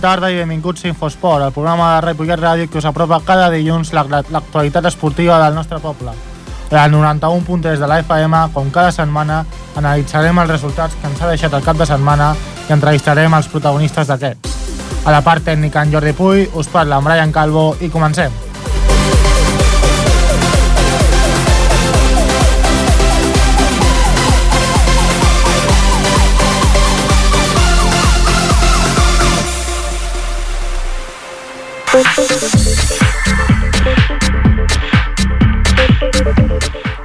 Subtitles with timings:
[0.00, 3.92] Tarda i benvinguts a Infosport, el programa de Ripollet Ràdio que us apropa cada dilluns
[3.92, 6.14] l'actualitat esportiva del nostre poble.
[6.70, 9.42] El 91.3 de la FM, com cada setmana,
[9.76, 12.32] analitzarem els resultats que ens ha deixat el cap de setmana
[12.68, 14.56] i entrevistarem els protagonistes d'aquests.
[15.04, 18.32] A la part tècnica, en Jordi Puy, us parla en Brian Calvo i comencem.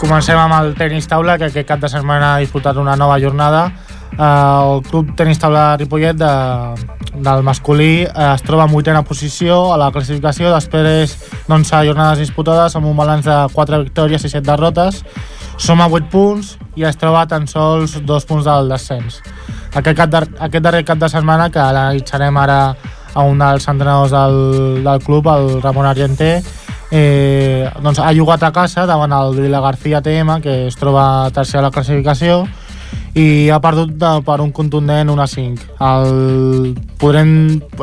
[0.06, 3.64] Comencem amb el tenis taula, que aquest cap de setmana ha disputat una nova jornada.
[4.12, 6.34] Eh, el club tenis taula Ripollet de,
[7.26, 11.16] del masculí eh, es troba en vuitena posició a la classificació després
[11.48, 15.02] d'11 jornades disputades amb un balanç de 4 victòries i 7 derrotes.
[15.58, 19.24] Som a 8 punts i es troba tan sols 2 punts del descens.
[19.74, 22.60] Aquest, cap de, aquest darrer cap de setmana, que analitzarem ara
[23.16, 26.44] a un dels entrenadors del, del club, el Ramon Argenté,
[26.92, 31.60] eh, doncs ha jugat a casa davant el Vila García TM, que es troba tercer
[31.60, 32.46] a la classificació,
[33.16, 35.70] i ha perdut de, per un contundent 1 a 5.
[35.88, 37.30] El, podrem,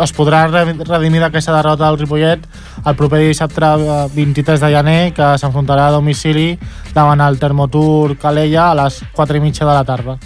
[0.05, 2.45] es podrà redimir d'aquesta derrota al Ripollet
[2.85, 3.73] el proper dissabte
[4.15, 6.53] 23 de gener, que s'enfrontarà a domicili
[6.93, 10.19] davant el Termotur Calella a les 4 i mitja de la tarda.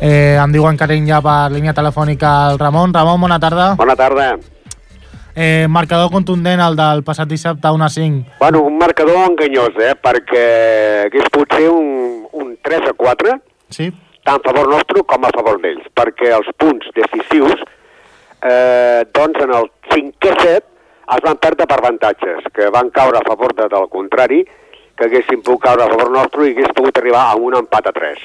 [0.00, 2.96] Eh, em diuen que tinc ja per línia telefònica el Ramon.
[2.96, 3.74] Ramon, bona tarda.
[3.78, 4.34] Bona tarda.
[5.36, 8.36] Eh, marcador contundent el del passat dissabte 1 a 5.
[8.38, 9.94] Bueno, un marcador enganyós, eh?
[9.98, 10.44] perquè
[11.08, 13.34] hagués pogut ser un, un 3 a 4,
[13.74, 13.88] Sí?
[14.24, 17.58] tant a favor nostre com a favor d'ells, perquè els punts decisius,
[18.46, 20.62] eh, doncs en el 5 a 7
[21.16, 24.44] es van perdre per avantatges, que van caure a favor de, del contrari,
[24.94, 27.92] que haguessin pogut caure a favor nostre i hagués pogut arribar a un empat a
[27.92, 28.22] 3.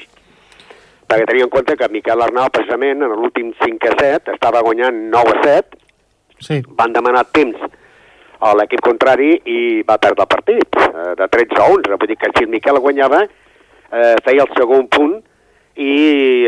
[1.10, 5.08] Perquè tenia en compte que Miquel Arnau, precisament, en l'últim 5 a 7, estava guanyant
[5.10, 5.76] 9 a 7,
[6.40, 6.62] Sí.
[6.76, 7.60] van demanar temps
[8.40, 11.96] a l'equip contrari i va perdre el partit, eh, de 13 a 11.
[12.00, 15.18] Vull dir que si el Miquel guanyava, eh, feia el segon punt
[15.76, 15.92] i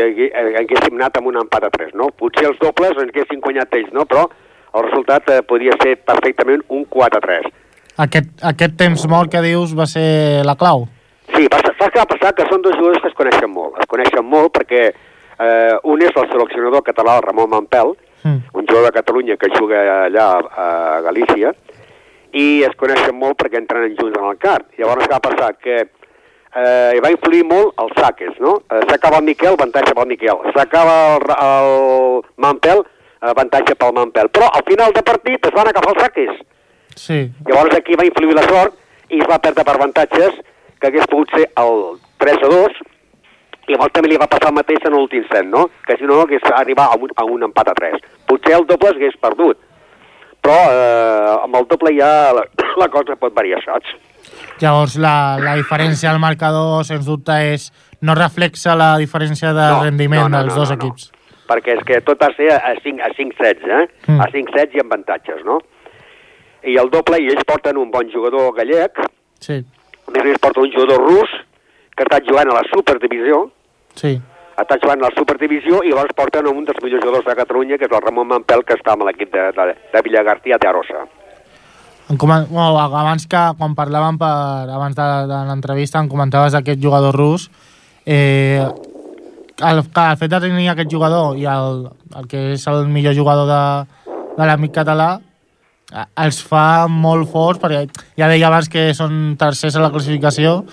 [0.01, 2.09] eh, haguéssim anat amb un empat a 3, no?
[2.17, 4.07] Potser els dobles ens haguessin guanyat ells, no?
[4.09, 4.25] Però
[4.73, 7.53] el resultat eh, podia ser perfectament un 4 a 3.
[8.03, 10.87] Aquest, aquest temps mort que dius va ser la clau.
[11.29, 12.33] Sí, va, saps què va passar?
[12.33, 13.77] Que són dos jugadors que es coneixen molt.
[13.81, 17.93] Es coneixen molt perquè eh, un és el seleccionador català, el Ramon Mampel,
[18.23, 18.39] Mm.
[18.53, 21.53] un jugador de Catalunya que juga allà a Galícia,
[22.33, 24.63] i es coneixen molt perquè entrenen junts en el CAR.
[24.79, 25.51] Llavors què va passar?
[25.61, 28.55] Que eh, va influir molt els saques, no?
[28.71, 30.41] Eh, S'acaba el Miquel, avantatge pel Miquel.
[30.55, 32.81] S'acaba el, el Mampel,
[33.33, 34.31] avantatge pel Mampel.
[34.33, 36.41] Però al final de partit es van agafar els saques.
[36.95, 37.19] Sí.
[37.49, 38.79] Llavors aquí va influir la sort
[39.09, 40.41] i es va perdre per avantatges
[40.79, 41.77] que hagués pogut ser el
[42.23, 42.81] 3 a 2
[43.67, 45.67] i llavors també li va passar el mateix en l'últim set, no?
[45.87, 48.01] Que si no hagués arribat a un, a un empat a 3.
[48.27, 49.59] Potser el doble hagués perdut,
[50.43, 52.43] però eh, amb el doble ja la,
[52.83, 53.95] la cosa pot variar, saps?
[54.59, 57.69] Llavors, la, la diferència al marcador, sens dubte, és
[58.03, 61.11] no reflexa la diferència de rendiment dels dos equips.
[61.47, 63.85] Perquè és que tot va ser a 5, a 5 sets, eh?
[64.07, 64.19] Mm.
[64.23, 65.59] A 5 sets i avantatges, no?
[66.63, 68.99] I el doble, i ells porten un bon jugador gallec,
[69.43, 71.31] Sí, a més més porten un jugador rus,
[71.95, 73.41] que ha estat jugant a la Superdivisió,
[73.99, 74.13] sí.
[74.57, 77.79] ha estat jugant a la Superdivisió i llavors porten un dels millors jugadors de Catalunya,
[77.81, 81.05] que és el Ramon Mampel, que està amb l'equip de, de, de Villagarcía de Arosa.
[82.17, 82.47] Comen...
[82.49, 84.33] bueno, abans que, quan parlàvem per,
[84.75, 87.47] abans de, de l'entrevista, em comentaves d'aquest jugador rus.
[88.05, 88.59] Eh,
[89.63, 91.85] el, que el fet de tenir aquest jugador i el,
[92.17, 93.61] el que és el millor jugador de,
[94.37, 95.09] de l'àmbit català
[95.93, 97.85] eh, els fa molt forts, perquè
[98.19, 100.63] ja deia abans que són tercers a la classificació,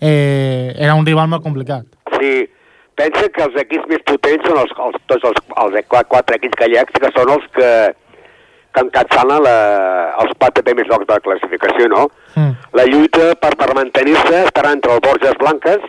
[0.00, 1.86] eh, era un rival molt complicat.
[2.16, 2.48] Sí,
[2.98, 6.98] pensa que els equips més potents són els, els, tots els, els quatre, equips gallecs,
[6.98, 7.70] que són els que,
[8.74, 9.58] que encapçalen la,
[10.24, 12.08] els quatre primers llocs de la classificació, no?
[12.34, 12.56] Mm.
[12.78, 15.86] La lluita per, per mantenir-se estarà entre els Borges Blanques,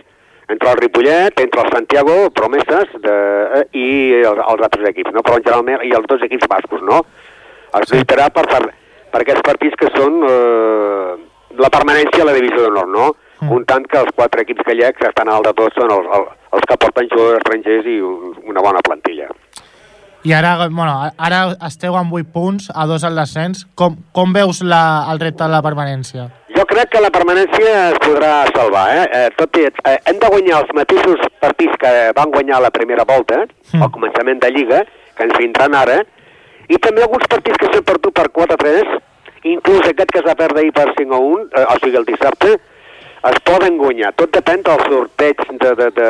[0.50, 3.16] entre el Ripollet, entre el Santiago, Promeses de,
[3.60, 3.88] eh, i
[4.24, 5.26] els, els altres equips, no?
[5.26, 7.04] Però en generalment, i els dos equips bascos, no?
[7.78, 8.64] Es lluitarà per, per,
[9.14, 11.18] per aquests partits que són eh,
[11.62, 13.12] la permanència a la divisió d'honor, no?
[13.40, 13.52] Mm.
[13.56, 16.08] Un tant que els quatre equips gallecs que estan a dalt de tot són els,
[16.18, 19.30] els, els que porten jugadors estrangers i un, una bona plantilla.
[20.28, 23.64] I ara, bueno, ara esteu amb 8 punts, a dos al descens.
[23.80, 26.28] Com, com veus la, el repte de la permanència?
[26.58, 29.06] Jo crec que la permanència es podrà salvar, eh?
[29.16, 33.06] eh tot i, eh, hem de guanyar els mateixos partits que van guanyar la primera
[33.08, 33.78] volta, Mm.
[33.78, 33.84] mm.
[33.86, 34.82] al començament de Lliga,
[35.16, 36.02] que ens vindran ara,
[36.68, 39.00] i també alguns partits que s'han perdut per 4-3,
[39.44, 42.58] inclús aquest que es va perdre ahir per 5 1, eh, o sigui, el dissabte,
[43.28, 44.14] es poden guanyar.
[44.16, 46.10] Tot depèn del sorteig de, de, de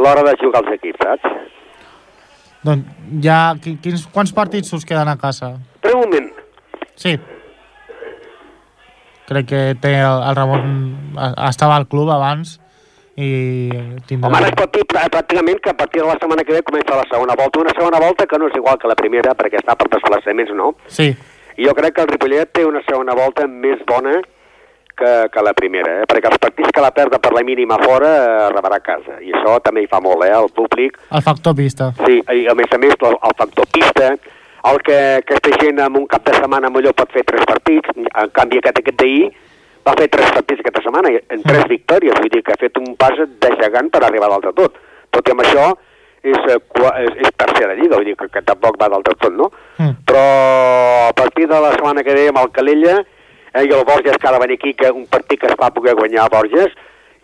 [0.00, 1.32] l'hora de jugar els equips, saps?
[2.66, 2.86] Doncs
[3.22, 5.54] ja, qui- quins, quants partits us queden a casa?
[5.80, 6.30] Per un moment,
[6.96, 7.18] Sí.
[9.26, 10.70] Crec que té el, el Ramon...
[11.18, 12.56] a- Estava al club abans
[13.16, 13.70] i
[14.06, 14.28] tindrà...
[14.30, 16.62] Home, ara es pot dir prà- pràcticament que a partir de la setmana que ve
[16.62, 17.60] comença la segona volta.
[17.64, 20.74] Una segona volta que no és igual que la primera, perquè està per desplaçaments, no?
[20.86, 21.10] Sí,
[21.56, 24.35] I jo crec que el Ripollet té una segona volta més bona que,
[25.32, 26.06] que la primera, eh?
[26.08, 29.18] perquè els partits que la perda per la mínima fora eh, rebrà a casa.
[29.20, 30.32] I això també hi fa molt, eh?
[30.32, 31.92] El públic el factor pista.
[32.04, 34.12] Sí, i a més a més el, el factor pista,
[34.70, 38.32] el que aquesta gent en un cap de setmana millor pot fer tres partits, en
[38.34, 39.28] canvi aquest, aquest d'ahir
[39.86, 42.96] va fer tres partits aquesta setmana, en tres victòries, vull dir que ha fet un
[42.98, 44.80] pas de gegant per arribar a dalt de tot.
[45.14, 45.66] Tot i amb això
[46.26, 49.36] és, eh, és, és tercera lliga, vull dir que, que tampoc va dalt de tot,
[49.36, 49.52] no?
[49.78, 49.92] Mm.
[50.08, 50.24] Però
[51.10, 52.96] a partir de la setmana que ve amb el Calella
[53.56, 55.72] eh, i el Borges que ha de venir aquí, que un partit que es va
[55.72, 56.72] poder guanyar a Borges,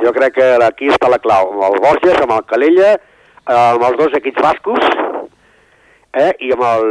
[0.02, 3.84] jo crec que aquí està la clau, amb el Borges, amb el Calella, eh, amb
[3.90, 4.86] els dos equips bascos,
[6.12, 6.86] eh, i amb el,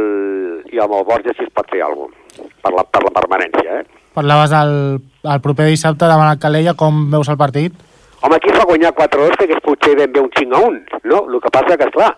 [0.72, 3.80] i amb el Borges si es pot fer alguna cosa, per la, per la permanència,
[3.82, 4.00] eh?
[4.12, 4.74] Parlaves del
[5.22, 7.74] el proper dissabte davant el Calella, com veus el partit?
[8.22, 11.00] Home, aquí es va guanyar 4-2, que hagués potser ben bé un 5 a 1,
[11.10, 11.24] no?
[11.26, 12.10] El que passa que, esclar,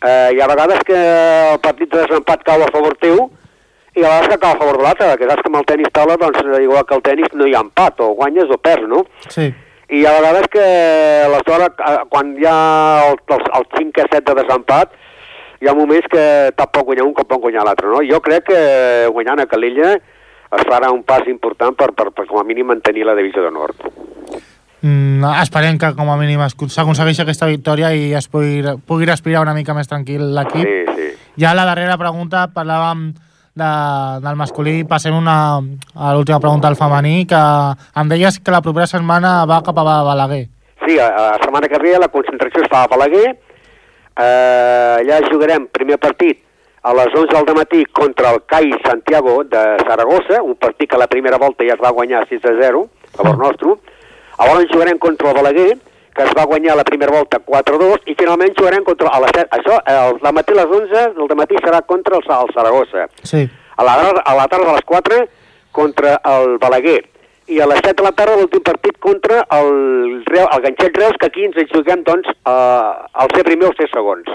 [0.00, 1.00] eh, hi ha vegades que
[1.54, 3.26] el partit de desempat cau a favor teu
[3.94, 5.92] i a vegades que cau a favor de l'altre, que saps que amb el tenis
[5.94, 9.04] taula, doncs, igual que el tenis, no hi ha empat, o guanyes o perds, no?
[9.30, 9.52] Sí.
[9.94, 10.64] I ha vegades que,
[11.28, 12.58] aleshores, eh, quan hi ha
[13.10, 14.96] el, el, el 5 a 7 de desempat,
[15.62, 16.24] hi ha moments que
[16.58, 18.02] tant pot guanyar un com pot guanyar l'altre, no?
[18.08, 18.60] Jo crec que
[19.14, 23.06] guanyant a Calella es farà un pas important per, per, per com a mínim mantenir
[23.06, 23.86] la divisió de nord.
[24.84, 29.54] Mm, esperem que com a mínim s'aconsegueixi aquesta victòria i es pugui, pugui respirar una
[29.56, 30.66] mica més tranquil l'equip.
[30.66, 31.30] Sí, sí.
[31.40, 33.12] Ja la darrera pregunta parlàvem
[33.54, 33.70] de,
[34.26, 35.36] del masculí, passem una,
[35.94, 37.40] a l'última pregunta al femení, que
[38.00, 40.46] em deies que la propera setmana va cap a Balaguer.
[40.84, 43.30] Sí, la setmana que ve la concentració es fa a Balaguer,
[44.16, 46.42] eh, allà jugarem primer partit
[46.84, 50.98] a les 11 del matí contra el CAI Santiago de Saragossa, un partit que a
[50.98, 53.40] la primera volta ja es va guanyar 6 a 0, a favor Mm.
[53.40, 53.74] nostre.
[54.38, 55.78] Llavors jugarem contra el Balaguer,
[56.14, 59.10] que es va guanyar la primera volta 4 a 2, i finalment jugarem contra...
[59.10, 62.28] A les 7, això, el la matí a les 11 del matí serà contra el,
[62.36, 63.08] el Saragossa.
[63.22, 63.42] Sí.
[63.76, 65.24] A la, a la tarda a les 4
[65.74, 67.02] contra el Balaguer.
[67.50, 71.18] I a les 7 de la tarda l'últim partit contra el, Reu, el Ganxet Reus,
[71.20, 72.92] que aquí ens juguem, doncs, eh,
[73.24, 74.30] el ser primer o ser segons.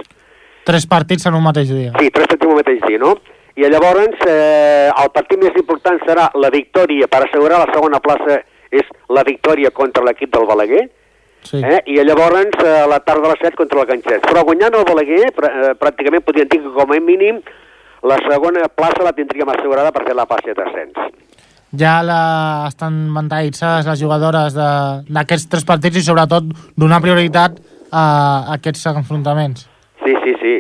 [0.67, 1.95] Tres partits en un mateix dia.
[1.97, 3.15] Sí, tres partits al mateix dia, no?
[3.59, 8.43] I llavors eh, el partit més important serà la victòria per assegurar la segona plaça
[8.71, 10.85] és la victòria contra l'equip del Balaguer,
[11.43, 11.61] Sí.
[11.63, 11.79] eh?
[11.87, 14.25] i llavors eh, a la tarda a les 7 contra el Ganxet.
[14.27, 17.39] Però guanyant el Balaguer, pr eh, pràcticament podríem dir que com a mínim
[18.03, 20.99] la segona plaça la tindríem assegurada per fer la fase d'ascens.
[21.79, 26.43] Ja la, estan mentalitzades les jugadores de- d'aquests tres partits i sobretot
[26.75, 27.59] donar prioritat
[27.91, 29.67] a aquests enfrontaments.
[30.03, 30.55] Sí, sí, sí.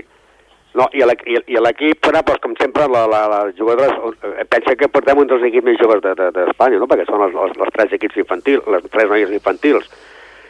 [0.77, 3.91] No, i a l'equip doncs, com sempre, la, la, les jugadores...
[4.23, 6.87] eh, Pensa que portem un dels equips més joves d'Espanya, de, d'Espanya, no?
[6.87, 9.89] perquè són els, els, els tres equips infantils, les tres noies infantils.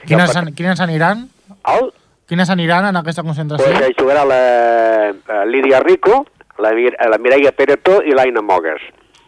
[0.08, 1.28] Quines, an- quines aniran?
[1.74, 1.92] El,
[2.30, 3.66] Quines aniran en aquesta concentració?
[3.66, 6.26] pues, eh, jugarà la, la Lídia Rico,
[6.60, 8.84] la, Mir- la Mireia Pereto i l'Aina Mogues.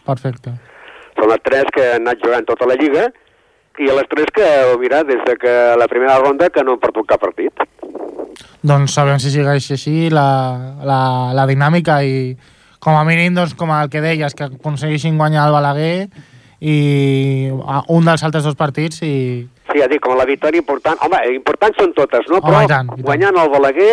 [0.06, 0.54] Perfecte.
[1.18, 3.08] Són les tres que han anat jugant tota la Lliga
[3.82, 4.46] i les tres que,
[4.80, 7.51] mira, des de que la primera ronda que no han perdut cap partit.
[8.62, 10.28] Doncs sabrem si segueix així la,
[10.86, 11.00] la,
[11.34, 12.36] la dinàmica i
[12.82, 16.08] com a mínim, doncs, com el que deies, que aconseguissin guanyar el Balaguer
[16.62, 17.50] i
[17.90, 19.13] un dels altres dos partits i
[19.72, 21.00] Sí, ja dic, com la victòria important...
[21.06, 22.40] Home, importants són totes, no?
[22.40, 23.06] Home, Però i tant, i tant.
[23.08, 23.92] guanyant el Balaguer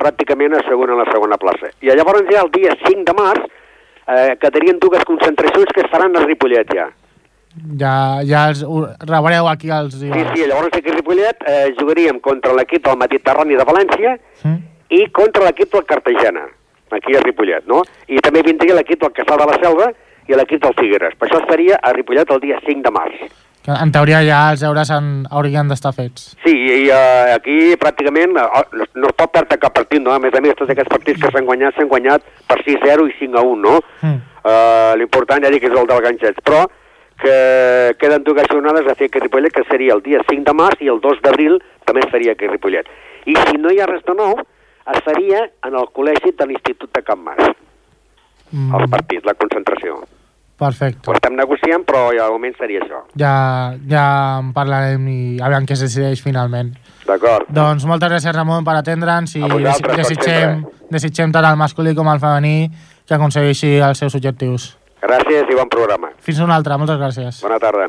[0.00, 1.72] pràcticament asseguren la segona plaça.
[1.84, 3.44] I llavors ja el dia 5 de març
[4.08, 6.86] eh, quedarien dues concentracions que es faran a Ripollet ja.
[7.82, 7.92] ja,
[8.24, 8.62] ja els
[9.10, 9.98] rebreu aquí els...
[10.00, 14.56] Sí, sí, llavors aquí a Ripollet eh, jugaríem contra l'equip del Mediterrani de València Mm?
[14.90, 16.46] i contra l'equip del Cartagena,
[16.96, 17.82] aquí a Ripollet, no?
[18.08, 19.90] I també vindria l'equip del Caçal de la Selva
[20.26, 21.14] i l'equip del Figueres.
[21.20, 23.20] Per això estaria a Ripollet el dia 5 de març.
[23.64, 26.30] Que En teoria ja els deures han, haurien d'estar fets.
[26.44, 30.14] Sí, i uh, aquí pràcticament uh, no, no es pot perdre cap partit, no?
[30.14, 33.16] A més a més, tots aquests partits que s'han guanyat s'han guanyat per 6-0 i
[33.20, 33.76] 5-1, no?
[34.00, 34.20] Mm.
[34.40, 36.64] Uh, L'important ja dic és el del ganxet, però
[37.20, 37.34] que
[38.00, 40.80] queden dues jornades a fer aquí a Ripollet, que seria el dia 5 de març
[40.80, 42.88] i el 2 d'abril també seria aquí a Ripollet.
[43.28, 44.38] I si no hi ha res de nou,
[44.88, 47.50] es faria en el col·legi de l'Institut de Can Mas,
[48.52, 50.00] Mm, el partit, la concentració.
[50.60, 51.08] Perfecte.
[51.08, 53.02] Ho estem negociant, però ja, moment seria això.
[53.18, 53.34] Ja,
[53.90, 54.04] ja
[54.40, 56.74] en parlarem i aviam què es decideix finalment.
[57.08, 57.48] D'acord?
[57.56, 60.62] Doncs moltes gràcies, Ramon, per atendre'ns i A desitgem,
[60.92, 62.70] desitgem tant al masculí com al femení
[63.08, 64.74] que aconsegueixi els seus objectius.
[65.00, 66.12] Gràcies i bon programa.
[66.20, 67.42] Fins una altra, moltes gràcies.
[67.42, 67.88] Bona tarda.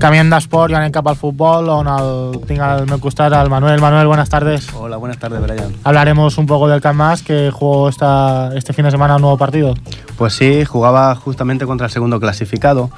[0.00, 3.82] Canviem d'esport i anem cap al futbol, on el, tinc al meu costat el Manuel.
[3.84, 4.70] Manuel, buenas tardes.
[4.72, 5.74] Hola, buenas tardes, Brian.
[5.84, 9.36] Hablaremos un poco del Camp Mas, que jugó esta, este fin de semana un nuevo
[9.36, 9.74] partido.
[10.16, 12.90] Pues sí, jugaba justamente contra el segundo clasificado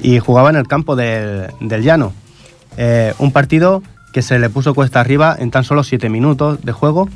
[0.00, 2.14] y jugaba en el campo del, del Llano.
[2.78, 3.82] Eh, un partido
[4.14, 7.10] que se le puso cuesta arriba en tan solo 7 minutos de juego,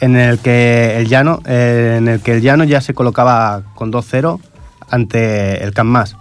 [0.00, 3.92] en el que el Llano, eh, en el que el Llano ya se colocaba con
[3.92, 4.40] 2-0
[4.90, 6.16] ante el Camp Mas.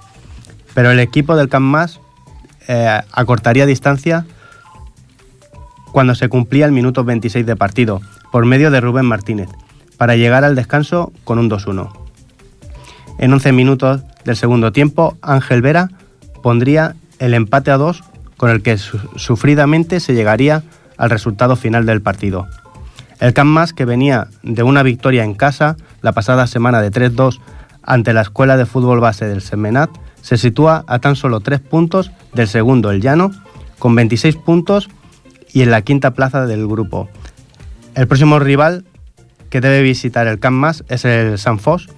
[0.76, 2.00] Pero el equipo del Camp Mas
[2.68, 4.26] eh, acortaría distancia
[5.92, 8.02] cuando se cumplía el minuto 26 de partido,
[8.32, 9.50] por medio de Rubén Martínez,
[9.98, 11.92] para llegar al descanso con un 2-1.
[13.20, 15.90] En 11 minutos del segundo tiempo, Ángel Vera
[16.42, 18.04] pondría el empate a 2
[18.38, 20.64] con el que su sufridamente se llegaría
[20.98, 22.48] al resultado final del partido.
[23.20, 27.40] El Camp Mas, que venía de una victoria en casa la pasada semana de 3-2
[27.84, 29.92] ante la Escuela de Fútbol Base del Semenat,
[30.22, 33.32] se sitúa a tan solo 3 puntos del segundo, el Llano,
[33.80, 34.90] con 26 puntos
[35.54, 37.10] y en la quinta plaza del grupo.
[37.96, 38.86] El próximo rival
[39.50, 41.90] que debe visitar el Camp Mas es el San Fos,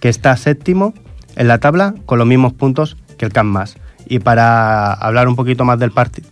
[0.00, 0.94] que está séptimo
[1.36, 3.76] en la tabla con los mismos puntos que el Camp Mas.
[4.06, 6.28] Y para hablar un poquito más del partido,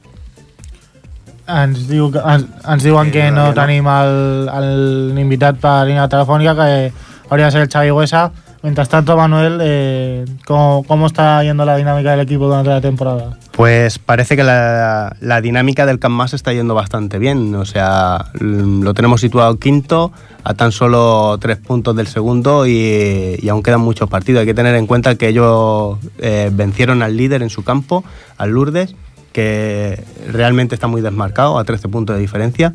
[1.51, 6.53] Ens, diu, que- ens, ens diuen que no tenim el, el invitat per línia telefònica,
[6.55, 6.93] que
[7.29, 8.31] hauria de ser el Xavi Huesa.
[8.63, 13.39] Mientras tanto, Manuel, eh, ¿cómo, ¿cómo está yendo la dinámica del equipo durante la temporada?
[13.53, 17.55] Pues parece que la, la dinámica del Camp Mas está yendo bastante bien.
[17.55, 20.13] O sea, mm, lo tenemos situado quinto
[20.45, 24.41] a tan solo tres puntos del segundo y, y aún quedan muchos partidos.
[24.41, 28.05] Hay que tener en cuenta que ellos eh, vencieron al líder en su campo,
[28.37, 28.95] al Lourdes,
[29.33, 32.75] que realmente está muy desmarcado, a 13 puntos de diferencia.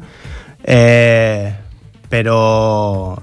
[0.63, 1.53] Eh,
[2.09, 3.21] pero,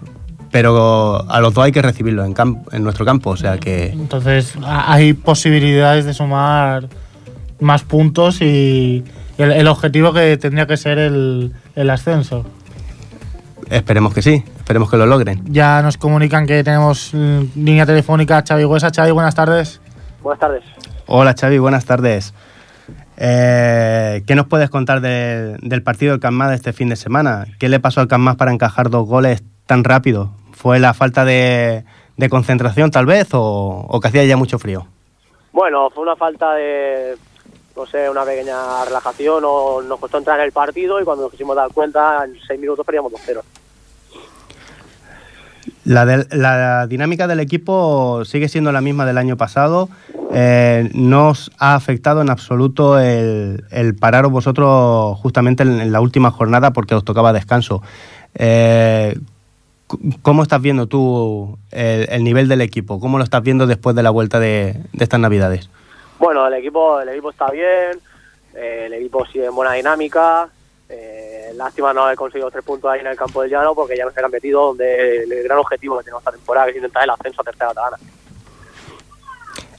[0.53, 3.31] pero a los dos hay que recibirlo en, camp- en nuestro campo.
[3.31, 6.89] O sea que Entonces, ha- hay posibilidades de sumar
[7.59, 9.03] más puntos y
[9.39, 12.45] el, el objetivo que tendría que ser el, el ascenso.
[13.71, 15.43] esperemos que sí, esperemos que lo logren.
[15.47, 18.91] Ya nos comunican que tenemos mm, línea telefónica a Xavi Huesa.
[18.95, 19.81] Xavi, buenas tardes.
[20.23, 20.63] Buenas tardes.
[21.07, 22.35] Hola Xavi, buenas tardes.
[23.17, 27.47] Eh, ¿Qué nos puedes contar de- del partido del Camp de este fin de semana?
[27.59, 30.33] ¿Qué le pasó al Camp para encajar dos goles tan rápido?
[30.63, 31.83] ¿Fue la falta de,
[32.17, 34.87] de concentración tal vez o, o que hacía ya mucho frío?
[35.51, 37.17] Bueno, fue una falta de,
[37.77, 41.33] no sé, una pequeña relajación o nos costó entrar en el partido y cuando nos
[41.33, 43.41] quisimos dar cuenta, en seis minutos perdíamos 2-0.
[45.85, 49.89] La, la dinámica del equipo sigue siendo la misma del año pasado.
[50.33, 56.01] Eh, no os ha afectado en absoluto el, el pararos vosotros justamente en, en la
[56.01, 57.83] última jornada porque os tocaba descanso.
[58.37, 59.19] Eh,
[60.23, 62.99] ¿Cómo estás viendo tú el, el nivel del equipo?
[63.01, 65.69] ¿Cómo lo estás viendo después de la vuelta de, de estas navidades?
[66.19, 67.99] Bueno, el equipo, el equipo está bien,
[68.55, 70.49] eh, el equipo sigue en buena dinámica.
[70.89, 74.05] eh, lástima no haber conseguido tres puntos ahí en el campo del llano porque ya
[74.05, 77.11] nos han metido donde el gran objetivo que tenemos esta temporada que es intentar el
[77.11, 77.97] ascenso a tercera catalana.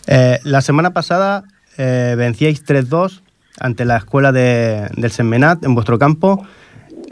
[0.08, 1.44] Eh, la semana pasada
[1.78, 3.22] vencíais 3-2
[3.60, 6.46] ante la escuela de- del Senmenat en vuestro campo,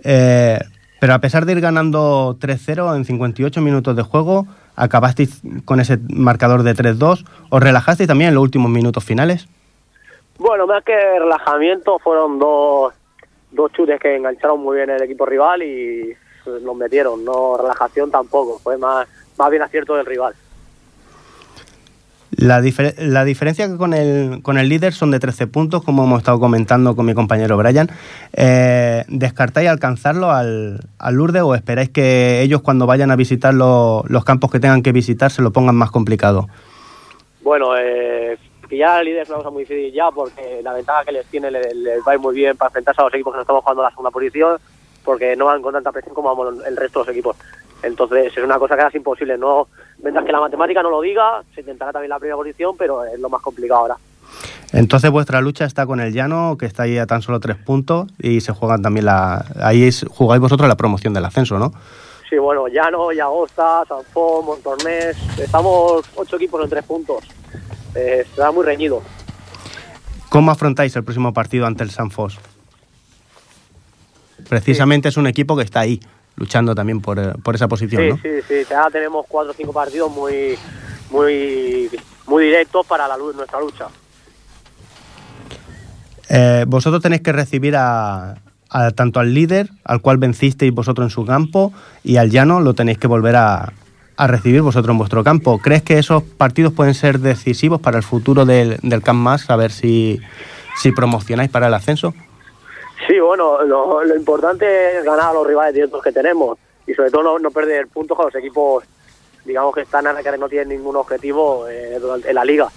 [0.04, 0.60] eh,
[1.02, 5.98] pero a pesar de ir ganando 3-0 en 58 minutos de juego, acabasteis con ese
[6.14, 7.26] marcador de 3-2.
[7.50, 9.48] ¿Os relajasteis también en los últimos minutos finales?
[10.38, 12.94] Bueno, más que relajamiento, fueron dos,
[13.50, 16.16] dos chutes que engancharon muy bien el equipo rival y
[16.62, 17.26] nos metieron.
[17.26, 19.08] No relajación tampoco, fue más,
[19.40, 20.36] más bien acierto del rival.
[22.42, 26.20] La, difer- la diferencia con el, con el líder son de 13 puntos, como hemos
[26.20, 27.90] estado comentando con mi compañero Brian.
[28.34, 34.04] Eh, ¿Descartáis alcanzarlo al, al Lourdes o esperáis que ellos cuando vayan a visitar lo-
[34.08, 36.50] los campos que tengan que visitar se lo pongan más complicado?
[37.44, 41.12] Bueno, eh, pillar al líder es una cosa muy difícil ya porque la ventaja que
[41.12, 43.44] les tiene les, les va a muy bien para enfrentarse a los equipos que nos
[43.44, 44.58] estamos jugando en la segunda posición
[45.04, 47.38] porque no van con tanta presión como vamos el resto de los equipos.
[47.84, 49.38] Entonces es una cosa que es imposible.
[49.38, 49.68] No,
[50.04, 53.20] mientras que la matemática no lo diga, se intentará también la primera posición, pero es
[53.20, 53.98] lo más complicado ahora.
[54.74, 58.08] Entonces vuestra lucha está con el Llano, que está ahí a tan solo tres puntos,
[58.20, 59.44] y se juegan también la...
[59.62, 61.74] Ahí es- jugáis vosotros la promoción del ascenso, ¿no?
[62.30, 67.26] Sí, bueno, Llano, Llagosta, Sanfón, Montornés, estamos ocho equipos en tres puntos.
[67.96, 69.02] Eh, será muy reñido.
[70.30, 72.40] ¿Cómo afrontáis el próximo partido ante el Sanfos?
[74.50, 76.00] Precisamente es un equipo que está ahí,
[76.36, 78.18] luchando también por, eh, por esa posición, Sí, ¿no?
[78.18, 78.56] sí, sí.
[78.70, 80.58] Ya tenemos cuatro o cinco partidos muy,
[81.10, 81.90] muy,
[82.28, 83.86] muy directos para la, nuestra lucha.
[86.30, 88.36] Eh, vosotros tenéis que recibir a,
[88.70, 92.74] a- tanto al líder, al cual vencisteis vosotros en su campo, y al llano lo
[92.74, 93.74] tenéis que volver a,
[94.16, 95.58] a recibir vosotros en vuestro campo.
[95.60, 99.50] ¿Crees que esos partidos pueden ser decisivos para el futuro del, del Camp Mas?
[99.50, 100.22] A ver si,
[100.78, 102.14] si promocionáis para el ascenso?
[103.08, 107.10] Sí, bueno, lo, lo importante es ganar a los rivales directos que tenemos y sobre
[107.12, 108.84] todo no, no perder puntos con los equipos,
[109.46, 112.70] digamos que están que no tienen ningún objetivo eh, en la liga.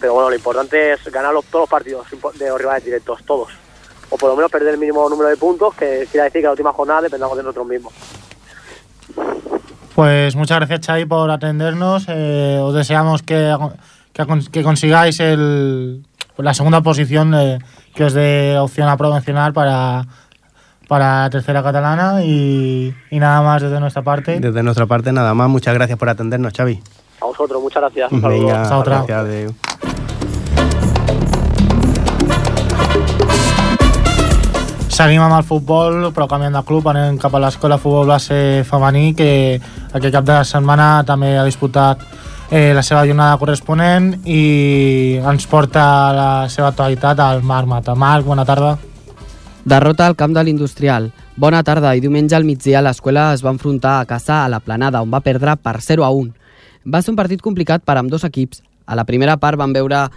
[0.00, 2.06] Pero bueno, lo importante es ganar todos los partidos
[2.38, 3.50] de los rivales directos, todos.
[4.08, 6.50] O por lo menos perder el mínimo número de puntos, que quiere decir que la
[6.52, 7.92] última jornada dependamos de nosotros mismos.
[9.94, 12.06] Pues muchas gracias, Xavi, por atendernos.
[12.08, 13.54] Eh, os deseamos que,
[14.50, 16.02] que consigáis el,
[16.42, 17.58] la segunda posición eh,
[17.94, 20.06] que os dé opción a promocionar para,
[20.88, 24.40] para tercera catalana y, y nada más desde nuestra parte.
[24.40, 25.48] Desde nuestra parte, nada más.
[25.48, 26.80] Muchas gracias por atendernos, Xavi.
[27.20, 28.10] A vosotros, muchas gracias.
[28.10, 28.96] Venga, Hasta otra.
[29.06, 29.54] gracias, adeu.
[34.90, 39.14] Seguim amb el futbol, però canviant de club, anem cap a l'escola futbol base femení,
[39.16, 39.28] que
[39.94, 42.02] aquest cap de setmana també ha disputat
[42.50, 47.94] eh, la seva jornada corresponent i ens porta la seva actualitat al Marc Mata.
[47.94, 48.76] Marc, bona tarda.
[49.64, 51.10] Derrota al camp de l'Industrial.
[51.36, 55.02] Bona tarda i diumenge al migdia l'escola es va enfrontar a casa a la Planada,
[55.02, 56.34] on va perdre per 0 a 1.
[56.90, 58.64] Va ser un partit complicat per amb dos equips.
[58.86, 60.08] A la primera part van veure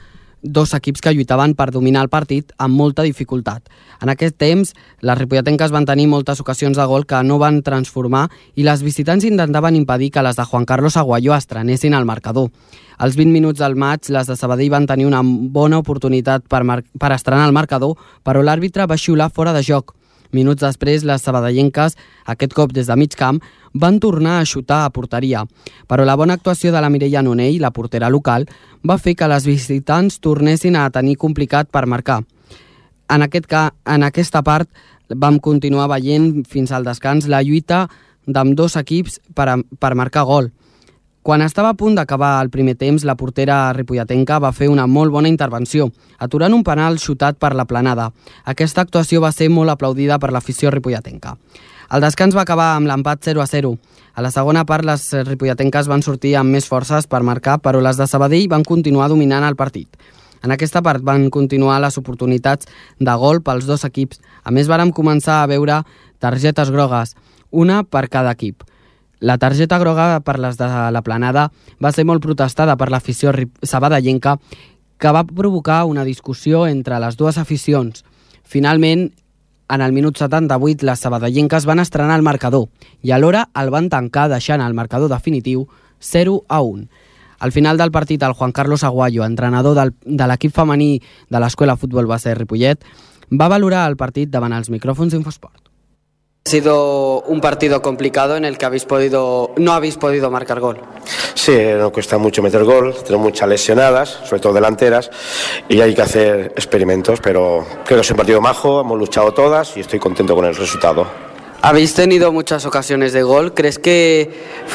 [0.43, 3.69] dos equips que lluitaven per dominar el partit amb molta dificultat.
[4.03, 8.27] En aquest temps, les ripolletenques van tenir moltes ocasions de gol que no van transformar
[8.55, 12.51] i les visitants intentaven impedir que les de Juan Carlos Aguayó estrenessin al marcador.
[12.97, 16.61] Als 20 minuts del maig, les de Sabadell van tenir una bona oportunitat per,
[16.99, 19.95] per estrenar el marcador, però l'àrbitre va xiular fora de joc.
[20.33, 23.39] Minuts després, les sabadellenques, aquest cop des de mig camp,
[23.73, 25.43] van tornar a xutar a porteria.
[25.87, 28.47] Però la bona actuació de la Mireia Nonell, la portera local,
[28.83, 32.23] va fer que les visitants tornessin a tenir complicat per marcar.
[33.09, 34.69] En, aquest ca en aquesta part
[35.09, 37.87] vam continuar veient fins al descans la lluita
[38.25, 40.49] d'amb dos equips per, a per marcar gol.
[41.23, 45.13] Quan estava a punt d'acabar el primer temps, la portera ripolletenca va fer una molt
[45.13, 45.85] bona intervenció,
[46.19, 48.09] aturant un penal xutat per la planada.
[48.43, 51.37] Aquesta actuació va ser molt aplaudida per l'afició ripolletenca.
[51.95, 53.71] El descans va acabar amb l'empat 0 a 0.
[54.15, 57.95] A la segona part, les ripolletenques van sortir amb més forces per marcar, però les
[57.95, 59.95] de Sabadell van continuar dominant el partit.
[60.43, 62.67] En aquesta part van continuar les oportunitats
[62.99, 64.19] de gol pels dos equips.
[64.43, 65.85] A més, vàrem començar a veure
[66.19, 67.15] targetes grogues,
[67.49, 68.67] una per cada equip.
[69.23, 71.45] La targeta groga per les de la planada
[71.79, 73.31] va ser molt protestada per l'afició
[73.63, 74.33] sabadellenca
[74.99, 78.03] que va provocar una discussió entre les dues aficions.
[78.43, 79.05] Finalment,
[79.71, 82.67] en el minut 78, les sabadellenques van estrenar el marcador
[83.01, 85.69] i alhora el van tancar deixant el marcador definitiu
[86.03, 86.87] 0 a 1.
[87.39, 90.97] Al final del partit, el Juan Carlos Aguayo, entrenador del, de l'equip femení
[91.31, 92.83] de l'Escola Futbol Base Ripollet,
[93.31, 95.62] va valorar el partit davant els micròfons d'Infosport.
[96.45, 100.77] Ha sido un partido complicado en el que habéis podido, no habéis podido marcar gol.
[101.35, 105.09] Sí, nos cuesta mucho meter gol, tenemos muchas lesionadas, sobre todo delanteras,
[105.69, 109.77] y hay que hacer experimentos, pero creo que es un partido majo, hemos luchado todas
[109.77, 111.07] y estoy contento con el resultado.
[111.61, 113.53] Habéis tenido muchas ocasiones de gol.
[113.53, 114.29] ¿Crees que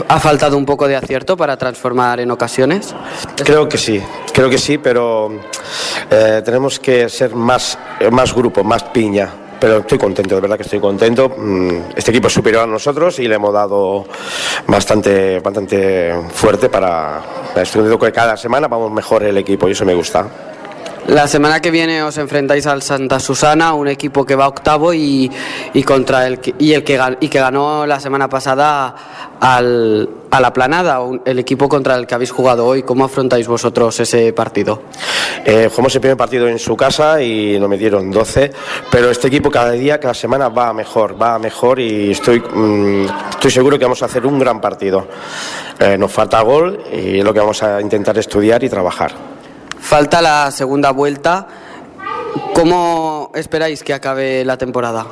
[0.09, 2.95] ha faltado un poco de acierto para transformar en ocasiones?
[3.45, 4.03] Creo que sí,
[4.33, 5.31] creo que sí, pero
[6.11, 9.48] eh, tenemos que ser más, eh, más grupo, más piña.
[9.61, 11.29] Pero estoy contento, de verdad que estoy contento.
[11.37, 14.07] Mm, Este equipo es superior a nosotros y le hemos dado
[14.67, 17.21] bastante, bastante fuerte para...
[17.57, 20.27] Estoy contento que cada semana vamos mejor el equipo y eso me gusta.
[21.09, 25.31] La semana que viene os enfrentáis al Santa Susana, un equipo que va octavo y,
[25.87, 28.95] contra el que, y el que ganó la semana pasada
[29.41, 32.83] al, a la Planada, el equipo contra el que habéis jugado hoy.
[32.83, 34.83] ¿Cómo afrontáis vosotros ese partido?
[35.47, 38.53] Eh, jugamos el primer partido en su casa y nos metieron 12,
[38.91, 43.51] pero este equipo cada día, cada semana va mejor, va mejor y estoy, mm, estoy
[43.51, 45.09] seguro que vamos a hacer un gran partido.
[45.81, 49.38] Eh, nos falta gol y es lo que vamos a intentar estudiar y trabajar.
[49.89, 51.47] Falta la segunda vuelta.
[52.55, 55.07] ¿Cómo esperáis que acabe la temporada?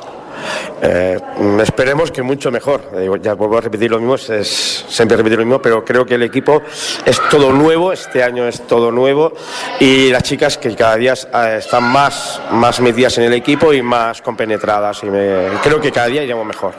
[0.83, 1.19] Eh,
[1.61, 2.91] esperemos que mucho mejor.
[2.93, 6.05] Eh, ya vuelvo a repetir lo mismo, es, es siempre repetir lo mismo, pero creo
[6.05, 6.61] que el equipo
[7.05, 9.33] es todo nuevo, este año es todo nuevo
[9.79, 13.81] y las chicas que cada día eh, están más, más metidas en el equipo y
[13.81, 16.75] más compenetradas y me- creo que cada día iremos mejor.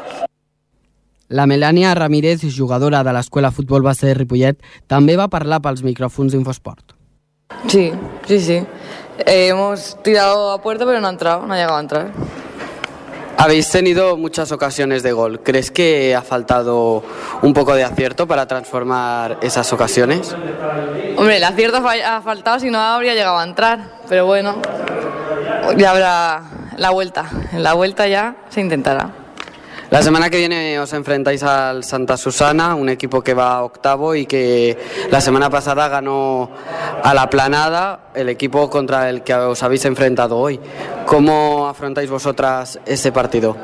[1.29, 6.33] La Melania Ramírez, jugadora de l'Escola Futbol Base de Ripollet, també va parlar pels micròfons
[6.33, 6.95] d'Infosport.
[7.67, 7.93] Sí,
[8.27, 8.67] sí, sí.
[9.27, 12.09] Eh, hemos tirado a puerta, pero no ha entrado, no ha llegado a entrar.
[13.37, 15.41] Habéis tenido muchas ocasiones de gol.
[15.41, 17.05] ¿Crees que ha faltado
[17.43, 20.35] un poco de acierto para transformar esas ocasiones?
[21.17, 23.81] Hombre, el acierto ha fa- ha faltado, si no habría llegado a entrar.
[24.09, 24.57] Pero bueno,
[25.77, 26.43] ya habrá
[26.77, 27.27] la vuelta.
[27.53, 29.11] En la vuelta ya se intentará.
[29.91, 34.27] La semana que viene os enfrentáis al Santa Susana, un equipo que va octavo y
[34.27, 34.77] que
[35.11, 36.51] la semana pasada ganó
[37.03, 40.61] a la planada, el equipo contra el que os habéis enfrentado hoy.
[41.07, 43.57] ¿Cómo afrontáis vosotras ese partido?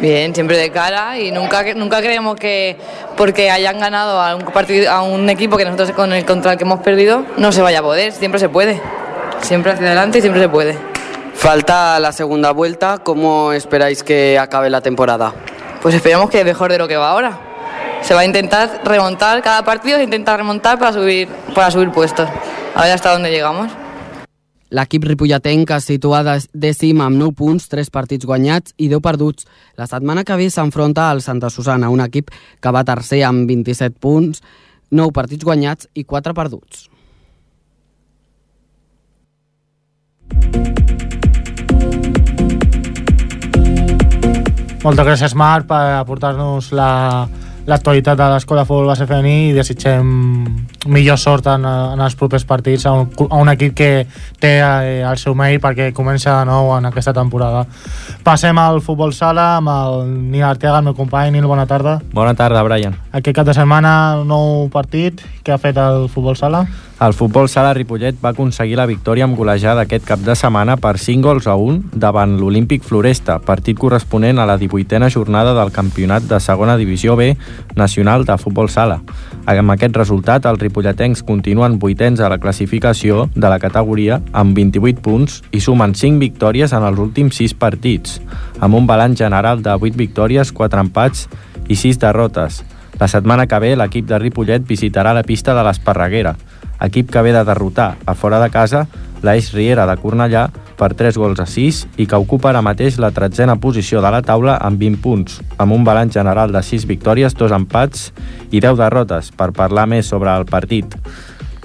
[0.00, 2.76] Bien, siempre de cara y nunca, nunca creemos que
[3.16, 6.58] porque hayan ganado a un, partido, a un equipo que nosotros con el contra el
[6.58, 8.82] que hemos perdido no se vaya a poder, siempre se puede.
[9.40, 10.91] Siempre hacia adelante y siempre se puede.
[11.42, 15.34] Falta la segunda vuelta, ¿cómo esperáis que acabe la temporada?
[15.82, 17.40] Pues esperamos que mejor de lo que va ahora.
[18.02, 22.28] Se va a intentar remontar, cada partido se intenta remontar para subir, para subir puestos.
[22.76, 23.72] A ver hasta dónde llegamos.
[24.70, 26.22] L'equip ripolletenc es situa
[26.54, 29.50] dècim amb 9 punts, 3 partits guanyats i 10 perduts.
[29.74, 32.30] La setmana que ve s'enfronta al Santa Susana, un equip
[32.62, 34.46] que va tercer amb 27 punts,
[34.94, 36.86] 9 partits guanyats i 4 perduts.
[44.82, 46.88] Moltes gràcies, Marc, per aportar-nos la,
[47.66, 50.08] l'actualitat de l'Escola de Futbol Base Femení i desitgem
[50.90, 53.90] millor sort en, en els propers partits a un, a un equip que
[54.42, 57.64] té eh, el seu mail perquè comença de nou en aquesta temporada.
[58.26, 61.30] Passem al futbol sala amb el Nil Arteaga, el meu company.
[61.34, 62.00] Nil, bona tarda.
[62.12, 62.98] Bona tarda, Brian.
[63.12, 65.22] Aquest cap de setmana, nou partit.
[65.42, 66.66] Què ha fet el futbol sala?
[67.02, 70.92] El futbol sala Ripollet va aconseguir la victòria amb golejada aquest cap de setmana per
[71.02, 76.28] 5 gols a 1 davant l'Olímpic Floresta, partit corresponent a la 18a jornada del campionat
[76.30, 77.32] de segona divisió B
[77.76, 79.00] nacional de futbol sala.
[79.46, 85.02] Amb aquest resultat, els ripolletens continuen vuitens a la classificació de la categoria amb 28
[85.02, 88.20] punts i sumen 5 victòries en els últims 6 partits,
[88.60, 91.28] amb un balanç general de 8 victòries, 4 empats
[91.68, 92.62] i 6 derrotes.
[93.00, 96.36] La setmana que ve, l'equip de Ripollet visitarà la pista de l'Esparreguera,
[96.82, 98.86] equip que ve de derrotar a fora de casa
[99.22, 103.12] l'Eix Riera de Cornellà per 3 gols a 6 i que ocupa ara mateix la
[103.14, 107.36] tretzena posició de la taula amb 20 punts, amb un balanç general de 6 victòries,
[107.38, 108.10] 2 empats
[108.50, 109.32] i 10 derrotes.
[109.36, 110.96] Per parlar més sobre el partit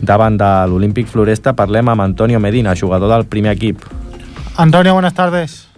[0.02, 3.82] davant de l'Olímpic Floresta parlem amb Antonio Medina, jugador del primer equip.
[4.58, 5.70] Antonio, buenas tardes.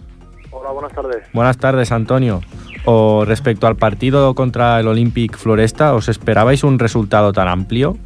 [0.50, 1.24] Hola, buenas tardes.
[1.32, 2.40] Buenas tardes, Antonio.
[2.86, 7.96] O respecto al partido contra el Olympic Floresta, ¿os esperabais un resultado tan amplio?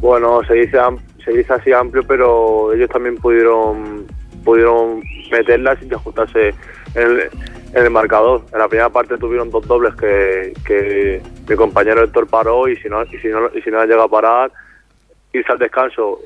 [0.00, 0.78] Bueno, se dice,
[1.24, 4.06] se dice así amplio, pero ellos también pudieron
[4.44, 6.48] pudieron meterlas y ajustarse
[6.94, 7.20] en el,
[7.74, 8.42] en el marcador.
[8.52, 12.88] En la primera parte tuvieron dos dobles que, que mi compañero Héctor paró y si
[12.88, 14.52] no y si no y si no llega a parar,
[15.32, 16.20] irse al descanso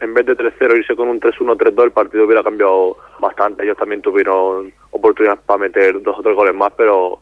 [0.00, 3.62] en vez de 3-0 irse con un 3-1, 3-2, el partido hubiera cambiado bastante.
[3.62, 7.20] Ellos también tuvieron oportunidades para meter dos o tres goles más, pero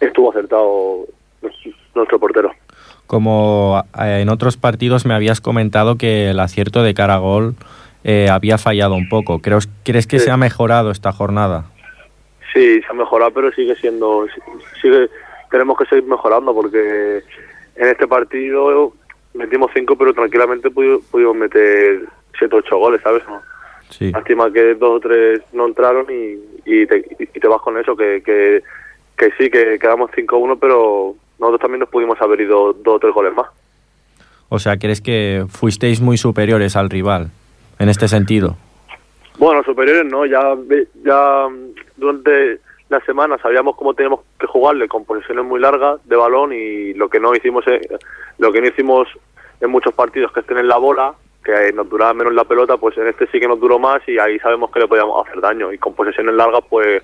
[0.00, 1.06] estuvo acertado
[1.94, 2.52] nuestro portero.
[3.06, 7.54] Como eh, en otros partidos me habías comentado que el acierto de cara a gol
[8.02, 9.40] eh, había fallado un poco.
[9.40, 10.26] ¿Crees, ¿Crees que Sí.
[10.26, 11.66] se ha mejorado esta jornada?
[12.52, 14.26] Sí, se ha mejorado, pero sigue siendo,
[14.80, 15.08] sigue,
[15.50, 17.22] tenemos que seguir mejorando porque
[17.76, 18.92] en este partido
[19.34, 22.02] metimos cinco, pero tranquilamente pudi- pudimos meter
[22.38, 23.22] siete o ocho goles, ¿sabes?
[23.90, 24.12] Sí.
[24.12, 27.96] Lástima que dos o tres no entraron y, y, te, y te vas con eso,
[27.96, 28.62] que, que,
[29.16, 33.14] que sí, que quedamos 5-1, pero nosotros también nos pudimos haber ido dos o tres
[33.14, 33.46] goles más.
[34.48, 37.30] O sea, ¿crees que fuisteis muy superiores al rival
[37.78, 38.56] en este sentido?
[39.38, 40.54] Bueno, superiores no, ya,
[41.02, 46.16] ya mm, durante la semana sabíamos cómo teníamos que jugarle con posiciones muy largas de
[46.16, 47.80] balón y lo que no hicimos eh,
[48.38, 49.08] lo que no hicimos
[49.60, 52.96] en muchos partidos que es tener la bola que nos duraba menos la pelota pues
[52.98, 55.72] en este sí que nos duró más y ahí sabemos que le podíamos hacer daño
[55.72, 57.02] y con posesiones largas pues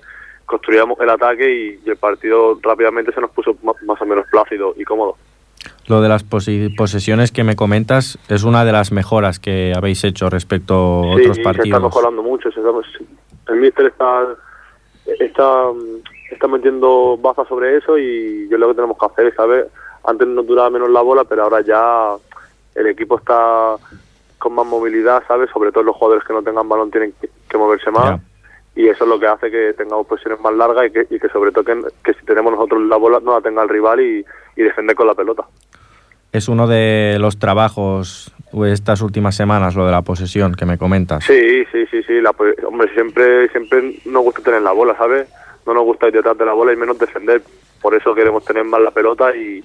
[0.51, 4.73] construíamos el ataque y, y el partido rápidamente se nos puso más o menos plácido
[4.77, 5.15] y cómodo
[5.87, 10.29] Lo de las posesiones que me comentas es una de las mejoras que habéis hecho
[10.29, 11.81] respecto a Sí, otros se está partidos.
[11.83, 12.51] mejorando mucho.
[12.51, 14.27] se está- el míster está,
[15.19, 15.63] está,
[16.31, 19.69] está metiendo baza sobre eso y yo lo que tenemos que hacer es saber,
[20.05, 22.15] antes nos duraba menos la bola, pero ahora ya
[22.75, 23.75] el equipo está
[24.37, 25.49] con más movilidad, ¿sabes?
[25.51, 28.19] Sobre todo los jugadores que no tengan balón tienen que, que moverse más.
[28.75, 31.27] Y eso es lo que hace que tengamos posiciones más largas y que, y que
[31.29, 34.25] sobre todo que, que si tenemos nosotros la bola no la tenga el rival y,
[34.55, 35.43] y defender con la pelota.
[36.31, 40.77] Es uno de los trabajos de estas últimas semanas, lo de la posesión que me
[40.77, 41.25] comentas.
[41.25, 42.21] Sí, sí, sí, sí.
[42.21, 42.33] La,
[42.65, 45.27] hombre, siempre, siempre nos gusta tener la bola, ¿sabes?
[45.65, 47.41] No nos gusta ir detrás de la bola y menos defender.
[47.81, 49.61] Por eso queremos tener más la pelota y,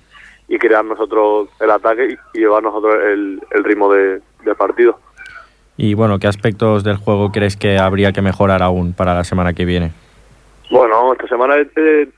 [0.48, 4.98] y crear nosotros el ataque y, y llevar nosotros el, el ritmo de, del partido.
[5.76, 9.52] Y bueno, ¿qué aspectos del juego crees que habría que mejorar aún para la semana
[9.52, 9.92] que viene?
[10.70, 12.08] Bueno, esta semana es, es-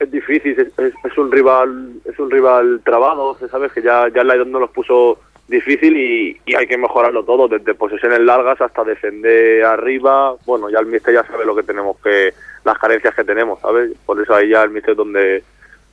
[0.00, 3.70] es difícil, es, es- un rival es un rival trabado, ¿sabes?
[3.72, 7.74] Que ya, ya edad no nos puso difícil y, y hay que mejorarlo todo, desde
[7.74, 10.34] posesiones largas hasta defender arriba.
[10.46, 12.32] Bueno, ya el mister ya sabe lo que tenemos que,
[12.64, 13.90] las carencias que tenemos, ¿sabes?
[14.06, 15.42] Por eso ahí ya el mister donde,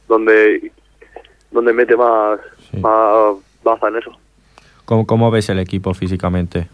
[0.07, 0.71] donde,
[1.51, 2.39] donde mete más,
[2.79, 4.11] más baza en eso.
[4.85, 6.67] ¿Cómo, ¿Cómo ves el equipo físicamente?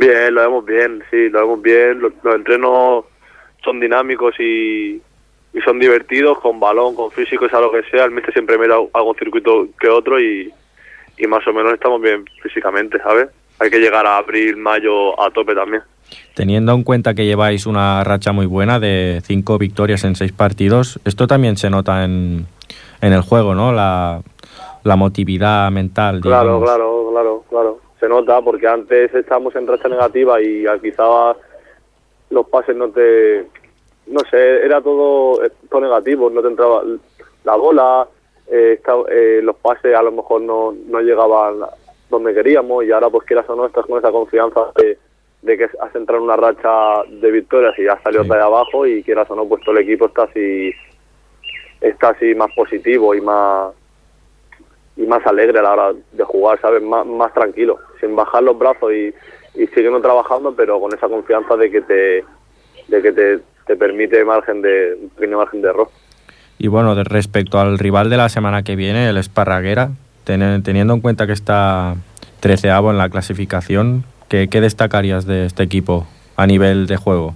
[0.00, 2.00] Bien, lo vemos bien, sí, lo vemos bien.
[2.00, 3.04] Los, los entrenos
[3.62, 4.94] son dinámicos y,
[5.52, 8.06] y son divertidos, con balón, con físico, sea lo que sea.
[8.06, 10.50] El mister siempre mira algún circuito que otro y,
[11.18, 13.28] y más o menos estamos bien físicamente, ¿sabes?
[13.58, 15.82] Hay que llegar a abril, mayo a tope también.
[16.34, 20.98] Teniendo en cuenta que lleváis una racha muy buena de cinco victorias en seis partidos,
[21.04, 22.46] esto también se nota en,
[23.02, 23.74] en el juego, ¿no?
[23.74, 24.22] La,
[24.82, 26.20] la motividad mental.
[26.22, 27.89] Claro, claro, claro, claro.
[28.00, 31.36] Se nota porque antes estábamos en racha negativa y ah, quizá
[32.30, 33.46] los pases no te...
[34.06, 36.82] No sé, era todo, todo negativo, no te entraba
[37.44, 38.08] la bola,
[38.48, 41.60] eh, eh, los pases a lo mejor no, no llegaban
[42.08, 44.98] donde queríamos y ahora pues quieras o no estás con esa confianza de,
[45.42, 48.28] de que has entrado en una racha de victorias y ya salió Sí.
[48.30, 50.72] de abajo y quieras o no pues todo el equipo está así
[51.80, 53.72] está así más positivo y más
[54.96, 56.82] y más alegre a la hora de jugar, ¿sabes?
[56.82, 59.12] Más, más tranquilo, sin bajar los brazos y,
[59.60, 62.24] y siguiendo trabajando, pero con esa confianza de que te
[62.88, 65.88] de que te, te permite margen de un pequeño margen de error.
[66.58, 69.90] Y bueno, respecto al rival de la semana que viene, el Esparraguera,
[70.24, 71.94] ten- teniendo en cuenta que está
[72.40, 77.34] treceavo en la clasificación, ¿qué, ¿qué destacarías de este equipo a nivel de juego?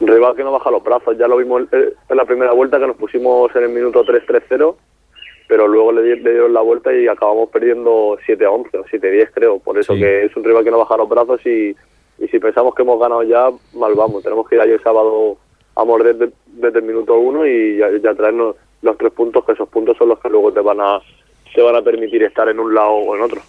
[0.00, 2.86] Rival que no baja los brazos, ya lo vimos en en la primera vuelta que
[2.86, 4.74] nos pusimos en el minuto 3-3-0,
[5.48, 9.58] pero luego le, di- le dieron la vuelta y acabamos perdiendo 7-11 o 7-10 creo,
[9.58, 10.00] por eso Sí.
[10.00, 11.74] que es un rival que no baja los brazos y,
[12.18, 15.36] y si pensamos que hemos ganado ya, mal vamos, tenemos que ir ahí el sábado
[15.76, 19.52] a morder de- desde el minuto 1 y ya, ya traernos los tres puntos, que
[19.52, 21.00] esos puntos son los que luego te van a
[21.54, 23.40] te van a permitir estar en un lado o en otro.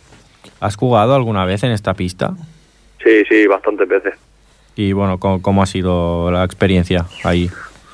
[0.61, 2.31] ¿Has jugado alguna vez en esta pista?
[3.03, 4.13] Sí, sí, bastantes veces.
[4.75, 7.49] Y bueno, ¿cómo, cómo ha sido la experiencia ahí?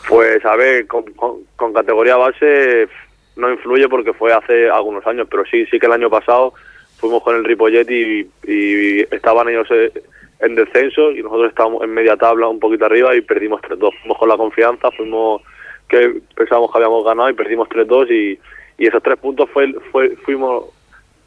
[0.08, 2.88] Pues a ver, con, con- con categoría base
[3.36, 6.54] no influye porque fue hace algunos años, pero sí, sí que el año pasado
[6.98, 9.92] fuimos con el Ripollet y, y estaban ellos eh,
[10.40, 13.92] en descenso y nosotros estábamos en media tabla un poquito arriba y perdimos 3-2.
[14.02, 15.42] Fuimos con la confianza, fuimos
[15.88, 18.40] que pensábamos que habíamos ganado y perdimos 3-2 y,
[18.78, 20.66] y esos tres puntos fue, fue fuimos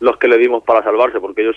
[0.01, 1.57] los que le dimos para salvarse porque ellos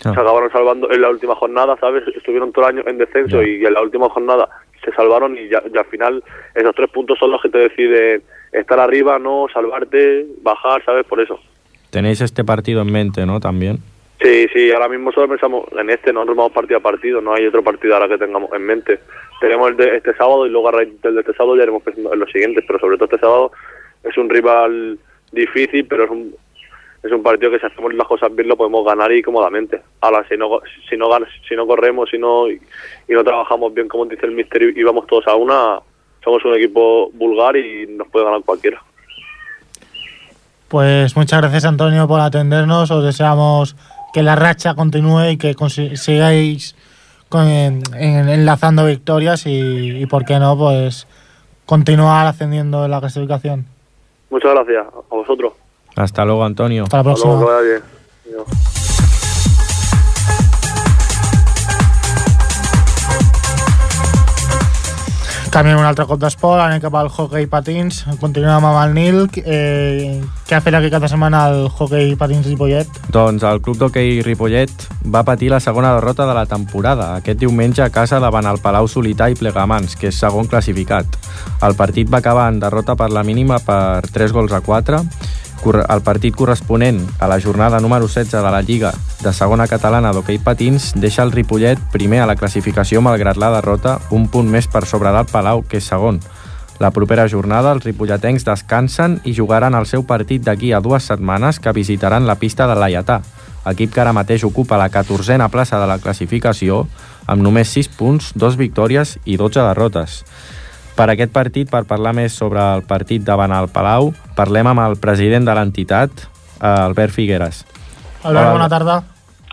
[0.00, 2.04] se acabaron salvando en la última jornada, ¿sabes?
[2.08, 4.48] Estuvieron todo el año en descenso y en la última jornada
[4.84, 6.22] se salvaron y ya, ya al final
[6.54, 8.22] esos tres puntos son los que te deciden
[8.54, 11.04] estar arriba, no salvarte, bajar, ¿sabes?
[11.06, 11.38] Por eso.
[11.90, 13.40] Tenéis este partido en mente, ¿no?
[13.40, 13.78] También.
[14.20, 17.46] Sí, sí, ahora mismo solo pensamos en este, nosotros vamos partido a partido, no hay
[17.46, 19.00] otro partido ahora que tengamos en mente.
[19.40, 21.82] Tenemos el de este sábado y luego a raíz del de este sábado ya haremos
[21.82, 23.52] pensando en los siguientes, pero sobre todo este sábado
[24.02, 24.98] es un rival
[25.32, 26.34] difícil, pero es un,
[27.02, 29.82] es un partido que si hacemos las cosas bien lo podemos ganar y cómodamente.
[30.00, 31.10] Ahora, si no, si no,
[31.46, 32.58] si no corremos si no, y,
[33.08, 35.80] y no trabajamos bien, como dice el mister, y y vamos todos a una,
[36.24, 38.82] somos un equipo vulgar y nos puede ganar cualquiera.
[40.68, 42.90] Pues muchas gracias Antonio por atendernos.
[42.90, 43.76] Os deseamos
[44.12, 45.54] que la racha continúe y que
[45.96, 46.74] sigáis
[47.28, 47.82] con- en-
[48.28, 49.50] enlazando victorias y,
[50.02, 51.06] y, por qué no, pues
[51.66, 53.66] continuar ascendiendo en la clasificación.
[54.30, 55.52] Muchas gracias a vosotros.
[55.96, 56.84] Hasta luego, Antonio.
[56.84, 58.73] Hasta la Hasta luego,
[65.54, 68.00] Canviem un altre cop d'esport, anem cap al hockey patins.
[68.18, 69.18] Continuem amb el Nil.
[69.38, 70.16] Eh,
[70.48, 72.98] què ha fet aquest cap de setmana el hockey patins Ripollet?
[73.14, 77.84] Doncs el club d'hoquei Ripollet va patir la segona derrota de la temporada, aquest diumenge
[77.86, 81.06] a casa davant el Palau Solità i Plegamans, que és segon classificat.
[81.62, 85.04] El partit va acabar en derrota per la mínima per 3 gols a 4.
[85.64, 88.90] El partit corresponent a la jornada número 16 de la Lliga
[89.22, 93.94] de segona catalana d'hoquei patins deixa el Ripollet primer a la classificació malgrat la derrota,
[94.12, 96.20] un punt més per sobre del Palau, que és segon.
[96.84, 101.60] La propera jornada els ripolletens descansen i jugaran el seu partit d'aquí a dues setmanes
[101.60, 103.22] que visitaran la pista de l'Aiatà,
[103.70, 106.84] equip que ara mateix ocupa la 14a plaça de la classificació
[107.26, 110.24] amb només 6 punts, 2 victòries i 12 derrotes.
[110.94, 114.94] Per aquest partit, per parlar més sobre el partit davant el Palau, parlem amb el
[115.02, 116.10] president de l'entitat,
[116.60, 117.64] eh, Albert Figueres.
[118.22, 118.52] Albert, Hola.
[118.52, 119.02] bona tarda.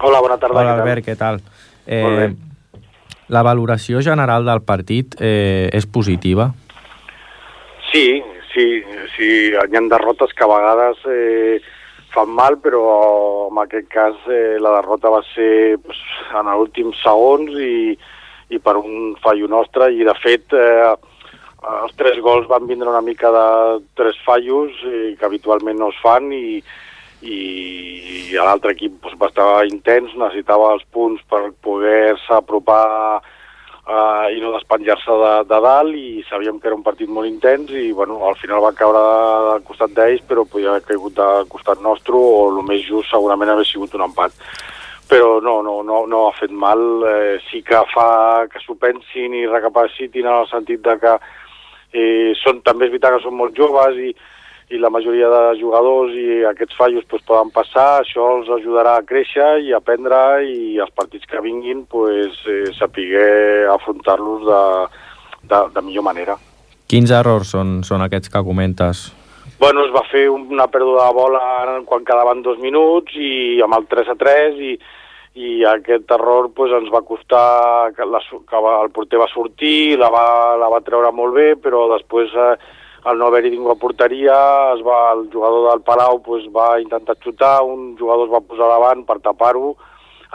[0.04, 0.60] Hola, bona tarda.
[0.60, 0.82] Hola, què tal?
[0.82, 1.42] Albert, què tal?
[1.42, 1.50] Molt
[1.88, 2.36] Eh, bé.
[3.30, 6.52] la valoració general del partit eh, és positiva?
[7.92, 8.22] Sí,
[8.54, 8.84] sí,
[9.18, 11.60] sí, hi ha derrotes que a vegades eh,
[12.14, 15.98] fan mal, però en aquest cas eh, la derrota va ser pues,
[16.40, 17.98] en els últims segons i,
[18.50, 20.94] i per un fallo nostre i de fet eh,
[21.62, 26.00] els tres gols van vindre una mica de tres fallos eh, que habitualment no es
[26.02, 26.62] fan i,
[27.22, 27.38] i,
[28.32, 32.88] i l'altre equip doncs, va estar intens, necessitava els punts per poder-se apropar
[33.22, 37.70] uh, i no despenjar-se de, de dalt i sabíem que era un partit molt intens
[37.78, 41.82] i bueno, al final va caure al costat d'ells però podia haver caigut al costat
[41.86, 44.34] nostre o el més just segurament haver sigut un empat.
[45.12, 46.80] Però no, no, no, no ha fet mal.
[47.04, 51.18] Eh, sí que fa que s'ho pensin i recapacitin en el sentit de que
[51.94, 54.12] eh, són, també és veritat que són molt joves i,
[54.72, 59.06] i la majoria de jugadors i aquests fallos pues, poden passar, això els ajudarà a
[59.08, 64.62] créixer i a aprendre i els partits que vinguin pues, eh, sapiguer afrontar-los de,
[65.52, 66.38] de, de millor manera.
[66.92, 69.10] Quins errors són, són aquests que comentes?
[69.62, 71.44] Bueno, es va fer una pèrdua de bola
[71.86, 74.72] quan quedaven dos minuts i amb el 3 a 3 i,
[75.34, 80.10] i aquest error pues, ens va costar que, la, que el porter va sortir, la
[80.12, 80.28] va,
[80.60, 82.54] la va treure molt bé, però després eh,
[83.08, 84.36] al no haver-hi ningú a porteria,
[84.76, 88.70] es va, el jugador del Palau pues, va intentar xutar, un jugador es va posar
[88.70, 89.76] davant per tapar-ho,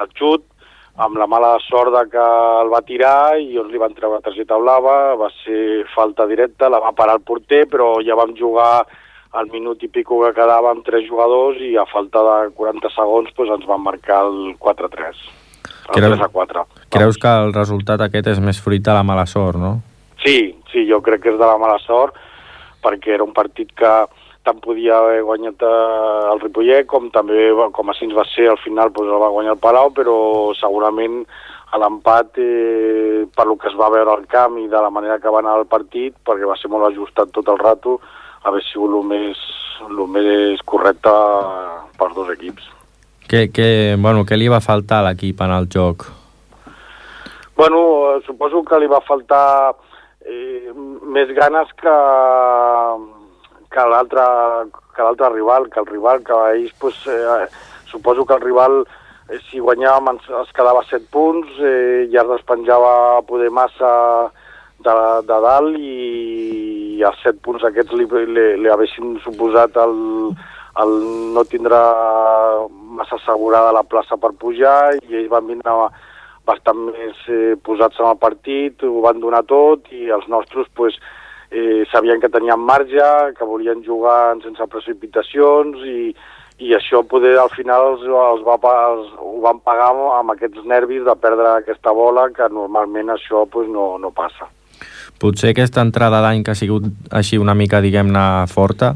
[0.01, 0.49] el xut,
[0.97, 2.27] amb la mala sort que
[2.63, 6.81] el va tirar i on li van treure targeta blava, va ser falta directa, la
[6.81, 8.87] va parar el porter, però ja vam jugar
[9.37, 13.33] al minut i pico que quedava amb tres jugadors i a falta de 40 segons
[13.37, 15.25] pues, ens van marcar el 4-3.
[15.87, 16.63] El Creus, 3 a 4.
[16.97, 19.77] creus que el resultat aquest és més fruit de la mala sort, no?
[20.25, 22.17] Sí, sí, jo crec que és de la mala sort
[22.83, 23.93] perquè era un partit que
[24.47, 28.93] tant podia haver guanyat eh, el Ripollet com també, com així va ser, al final
[28.95, 30.17] doncs, el va guanyar el Palau, però
[30.59, 31.25] segurament
[31.75, 35.19] a l'empat, eh, per lo que es va veure al camp i de la manera
[35.19, 37.99] que va anar el partit, perquè va ser molt ajustat tot el rato,
[38.47, 39.43] haver sigut el més,
[39.87, 41.13] el més correcte
[41.99, 42.71] pels dos equips.
[43.27, 46.07] Què, què, bueno, què li va faltar a l'equip en el joc?
[47.57, 47.81] Bueno,
[48.13, 49.75] eh, suposo que li va faltar
[50.23, 50.71] eh,
[51.03, 51.95] més ganes que,
[53.73, 54.27] que l'altre
[54.97, 57.47] que l'altre rival, que el rival, que ells, pues, eh,
[57.85, 58.87] suposo que el rival,
[59.29, 63.93] eh, si guanyàvem ens, es quedava 7 punts, eh, ja es despenjava poder massa
[64.85, 64.97] de,
[65.29, 65.95] de dalt i,
[66.99, 69.97] i els 7 punts aquests li, li, li haguessin suposat el,
[70.83, 70.97] el
[71.37, 71.81] no tindre
[72.97, 75.77] massa assegurada la plaça per pujar i ells van vindre
[76.47, 80.95] bastant més eh, posats en el partit, ho van donar tot i els nostres pues,
[81.51, 83.09] eh, sabien que tenien marge,
[83.39, 86.15] que volien jugar sense precipitacions i,
[86.63, 91.03] i això poder al final els, els, va, els ho van pagar amb aquests nervis
[91.09, 94.49] de perdre aquesta bola que normalment això pues, no, no passa.
[95.27, 98.93] Potser aquesta entrada d'any que ha sigut així una mica, diguem-ne, forta,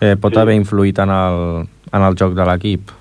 [0.00, 0.38] eh, pot sí.
[0.40, 1.40] haver influït en el,
[1.92, 2.92] en el joc de l'equip.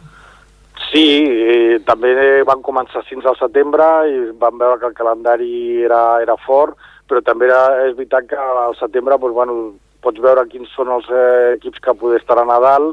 [0.90, 2.12] Sí, eh, també
[2.44, 5.54] van començar fins al setembre i van veure que el calendari
[5.88, 6.76] era, era fort,
[7.08, 9.56] però també era, és veritat que al setembre doncs, bueno,
[10.04, 12.90] pots veure quins són els eh, equips que poder estar a Nadal,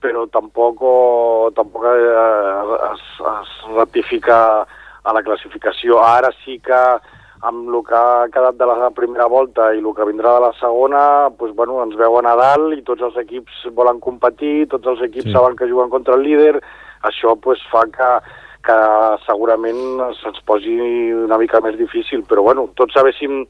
[0.00, 3.04] però tampoc, o, tampoc eh, es,
[3.34, 4.38] es ratifica
[5.04, 6.00] a la classificació.
[6.00, 6.80] Ara sí que
[7.44, 10.52] amb el que ha quedat de la primera volta i el que vindrà de la
[10.60, 11.02] segona,
[11.36, 15.28] doncs, bueno, ens veu a Nadal i tots els equips volen competir, tots els equips
[15.28, 15.34] sí.
[15.36, 16.54] saben que juguen contra el líder,
[17.04, 18.10] això pues, fa que,
[18.64, 18.78] que
[19.26, 19.82] segurament
[20.22, 20.78] se'ns posi
[21.26, 23.44] una mica més difícil, però bueno, tots sabéssim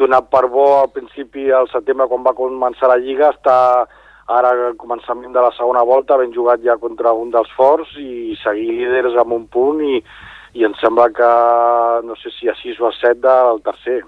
[0.00, 3.56] donat per bo al principi al setembre quan va començar la Lliga, està
[4.30, 8.36] ara al començament de la segona volta, ben jugat ja contra un dels forts i
[8.44, 9.96] seguir líders amb un punt i,
[10.54, 11.28] i em sembla que
[12.06, 14.00] no sé si a 6 o a 7 del tercer.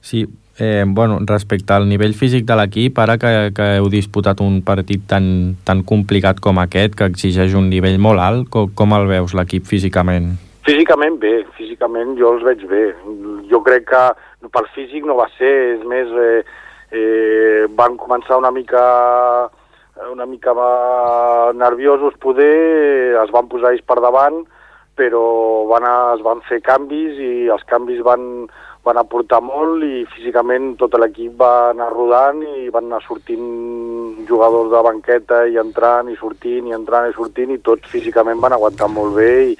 [0.00, 0.26] Sí,
[0.58, 5.06] eh, bueno, respecte al nivell físic de l'equip, ara que, que heu disputat un partit
[5.08, 9.34] tan, tan complicat com aquest, que exigeix un nivell molt alt, com, com el veus
[9.36, 10.34] l'equip físicament?
[10.64, 12.84] Físicament bé, físicament jo els veig bé.
[13.50, 14.04] Jo crec que
[14.52, 16.40] per físic no va ser, és més, eh,
[16.92, 18.84] eh, van començar una mica
[20.10, 20.50] una mica
[21.54, 24.40] nerviosos poder, es van posar ells per davant,
[24.98, 25.24] però
[25.70, 28.46] van a, es van fer canvis i els canvis van,
[28.86, 34.70] van aportar molt i físicament tot l'equip va anar rodant i van anar sortint jugadors
[34.72, 38.90] de banqueta i entrant i sortint i entrant i sortint i tots físicament van aguantar
[38.92, 39.56] molt bé i,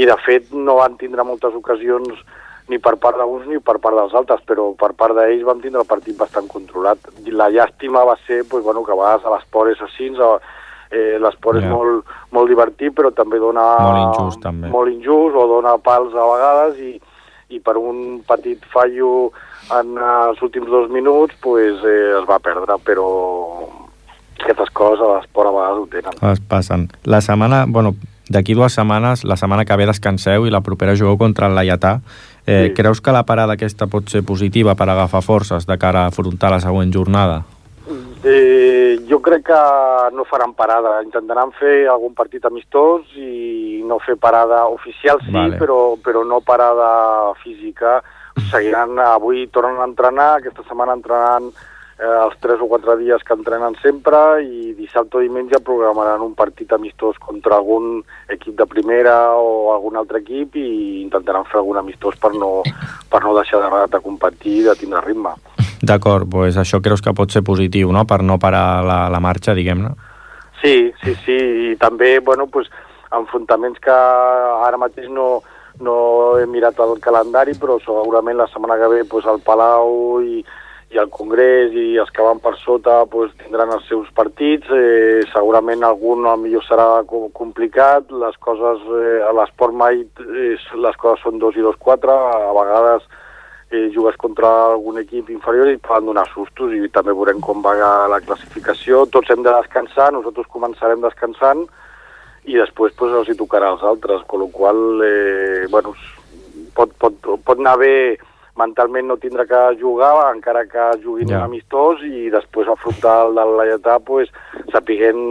[0.00, 2.24] i de fet no van tindre moltes ocasions
[2.70, 5.82] ni per part d'uns ni per part dels altres, però per part d'ells vam tindre
[5.82, 7.10] el partit bastant controlat.
[7.28, 10.12] La llàstima va ser pues, bueno, que a vegades a l'esport és així,
[10.92, 11.66] eh, l'esport yeah.
[11.66, 13.64] és molt, molt divertit, però també dona...
[13.80, 14.70] Molt injust, també.
[14.72, 16.92] Molt injust, o dona pals a vegades, i,
[17.56, 19.32] i per un petit fallo
[19.72, 23.08] en els últims dos minuts pues, eh, es va perdre, però
[24.42, 26.18] aquestes coses a l'esport a vegades ho tenen.
[26.32, 26.88] Es passen.
[27.04, 27.94] La setmana, bueno,
[28.32, 32.00] d'aquí dues setmanes, la setmana que ve descanseu i la propera jugueu contra el Laietà.
[32.46, 32.74] Eh, sí.
[32.74, 36.50] Creus que la parada aquesta pot ser positiva per agafar forces de cara a afrontar
[36.50, 37.42] la següent jornada?
[38.24, 39.60] Eh, jo crec que
[40.14, 41.02] no faran parada.
[41.02, 45.58] Intentaran fer algun partit amistós i no fer parada oficial, sí, Vale.
[45.58, 48.00] però, però no parada física.
[48.52, 51.50] Seguiran, avui tornen a entrenar, aquesta setmana entrenaran
[51.98, 56.34] eh, els 3 o 4 dies que entrenen sempre i dissabte o diumenge programaran un
[56.38, 58.00] partit amistós contra algun
[58.30, 62.62] equip de primera o algun altre equip i intentaran fer algun amistós per no,
[63.10, 65.34] per no deixar de, de competir i de tindre ritme.
[65.82, 69.54] D'acord, doncs això creus que pot ser positiu, no?, per no parar la, la marxa,
[69.58, 69.90] diguem-ne.
[70.62, 71.38] Sí, sí, sí,
[71.72, 72.68] i també, bueno, pues,
[73.12, 75.42] enfrontaments que ara mateix no,
[75.82, 75.94] no
[76.38, 80.38] he mirat el calendari, però segurament la setmana que ve pues, el Palau i,
[80.94, 84.70] i el Congrés i els que van per sota pues, tindran els seus partits.
[84.70, 88.08] Eh, segurament algun millor serà co- complicat.
[88.22, 90.54] Les coses, eh, a l'esport mai eh,
[90.86, 92.12] les coses són dos i dos quatre.
[92.14, 93.08] A vegades
[93.72, 97.62] eh, jugues contra algun equip inferior i et poden donar sustos i també veurem com
[97.64, 97.74] va
[98.08, 99.06] la classificació.
[99.06, 101.64] Tots hem de descansar, nosaltres començarem descansant
[102.44, 105.94] i després pues, els hi tocarà als altres, amb la qual eh, bueno,
[106.74, 107.94] pot, pot, pot anar bé
[108.58, 111.38] mentalment no tindre que jugar, encara que juguin Ja.
[111.38, 111.44] ja.
[111.44, 114.28] amistós i després afrontar el del Laietà pues,
[114.72, 115.22] sapiguent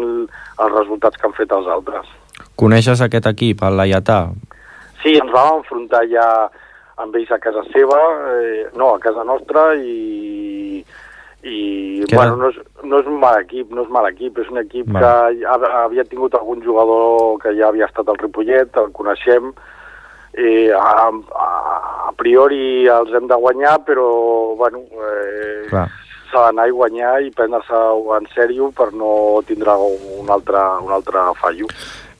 [0.58, 2.08] els resultats que han fet els altres.
[2.56, 4.32] Coneixes aquest equip, el Laietà?
[5.04, 6.26] Sí, ens vam enfrontar ja
[7.02, 8.00] amb ells a casa seva,
[8.38, 10.84] eh, no, a casa nostra, i,
[11.44, 14.50] i Queda- bueno, no és, no és un mal equip, no és mal equip, és
[14.54, 15.02] un equip Val.
[15.02, 19.52] que ha, havia tingut algun jugador que ja havia estat al Ripollet, el coneixem,
[20.34, 21.50] eh, a, a,
[22.10, 24.06] a priori els hem de guanyar, però
[24.60, 25.66] bueno, eh,
[26.32, 27.82] s'ha d'anar i guanyar i prendre-se
[28.18, 29.74] en sèrio per no tindre
[30.22, 31.68] un altre, un altre fallo.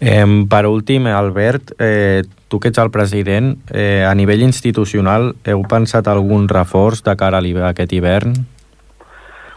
[0.02, 5.62] Eh, per últim, Albert, eh, tu que ets el president, eh, a nivell institucional, heu
[5.70, 8.34] pensat algun reforç de cara a aquest hivern?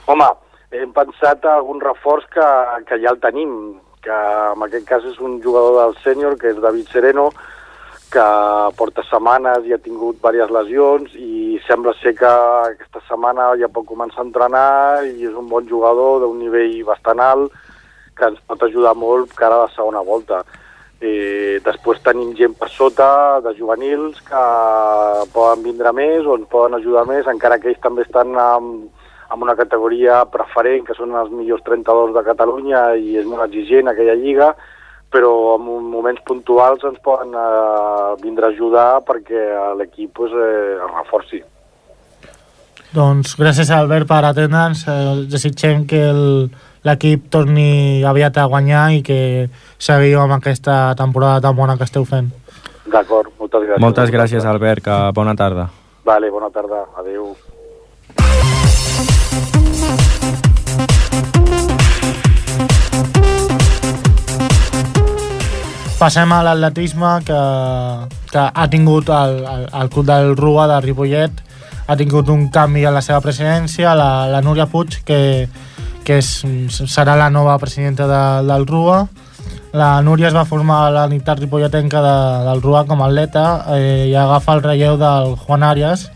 [0.05, 0.28] Home,
[0.70, 2.45] hem pensat algun reforç que,
[2.84, 6.61] que ja el tenim, que en aquest cas és un jugador del sènior, que és
[6.61, 7.32] David Sereno,
[8.12, 8.28] que
[8.76, 13.88] porta setmanes i ha tingut diverses lesions i sembla ser que aquesta setmana ja pot
[13.88, 17.63] començar a entrenar i és un bon jugador d'un nivell bastant alt
[18.16, 20.42] que ens pot ajudar molt cara a la segona volta.
[21.04, 24.42] Eh, després tenim gent per sota de juvenils que
[25.34, 28.86] poden vindre més o ens poden ajudar més, encara que ells també estan amb,
[29.28, 33.90] amb una categoria preferent, que són els millors 32 de Catalunya i és molt exigent
[33.90, 34.54] aquella lliga,
[35.14, 39.44] però en moments puntuals ens poden eh, vindre a ajudar perquè
[39.78, 41.42] l'equip pues, eh, es reforci.
[42.94, 44.86] Doncs gràcies Albert per atendre'ns.
[44.86, 46.50] Eh, desitgem que el-
[46.85, 49.49] l'equip torni aviat a guanyar i que
[49.80, 52.28] seguiu amb aquesta temporada tan bona que esteu fent.
[52.85, 53.80] D'acord, moltes gràcies.
[53.80, 55.70] Moltes gràcies, Albert, que bona tarda.
[56.05, 56.85] Vale, bona tarda.
[57.01, 57.32] Adéu.
[65.95, 67.41] Passem a l'atletisme que,
[68.28, 71.41] que ha tingut el, el, el club del Rua de Ripollet
[71.87, 75.20] ha tingut un canvi a la seva presidència la, la Núria Puig que,
[76.05, 76.28] que és,
[76.86, 79.07] serà la nova presidenta de, del Rua
[79.74, 83.46] la Núria es va formar a la unitat ripolletenca de, del Rua com a atleta
[83.74, 86.09] eh, i agafa el relleu del Juan Arias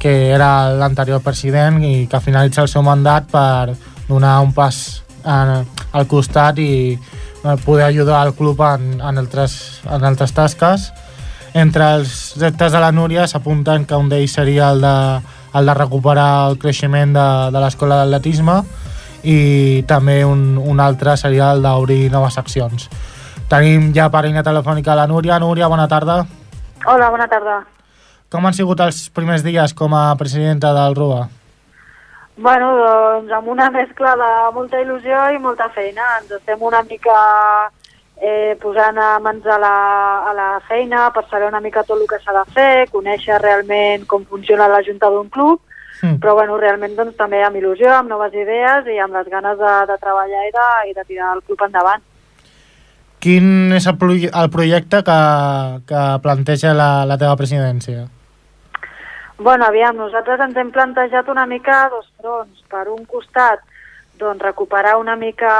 [0.00, 3.74] que era l'anterior president i que finalitza el seu mandat per
[4.08, 4.80] donar un pas
[5.24, 10.90] en, al costat i eh, poder ajudar el club en, en, altres, en altres tasques.
[11.54, 14.96] Entre els reptes de la Núria s'apunten que un d'ells seria el de,
[15.54, 18.62] el de recuperar el creixement de, de l'escola d'atletisme
[19.24, 22.88] i també un, un altre seria el d'obrir noves seccions.
[23.48, 25.38] Tenim ja per línia telefònica la Núria.
[25.40, 26.22] Núria, bona tarda.
[26.84, 27.62] Hola, bona tarda.
[28.32, 31.22] Com han sigut els primers dies com a presidenta del RUA?
[32.36, 36.16] Bueno, doncs amb una mescla de molta il·lusió i molta feina.
[36.20, 37.14] Ens estem una mica
[38.16, 39.76] eh, posant a mans a la,
[40.30, 44.06] a la feina per saber una mica tot el que s'ha de fer, conèixer realment
[44.10, 45.60] com funciona la junta d'un club,
[46.02, 46.18] Mm.
[46.20, 49.74] però bueno, realment doncs, també amb il·lusió, amb noves idees i amb les ganes de,
[49.90, 52.02] de treballar i de, i de tirar el club endavant.
[53.24, 55.20] Quin és el, el projecte que,
[55.88, 58.08] que planteja la, la teva presidència?
[59.38, 62.60] Bueno, aviam, nosaltres ens hem plantejat una mica dos fronts.
[62.70, 63.62] Per un costat,
[64.20, 65.54] doncs, recuperar una mica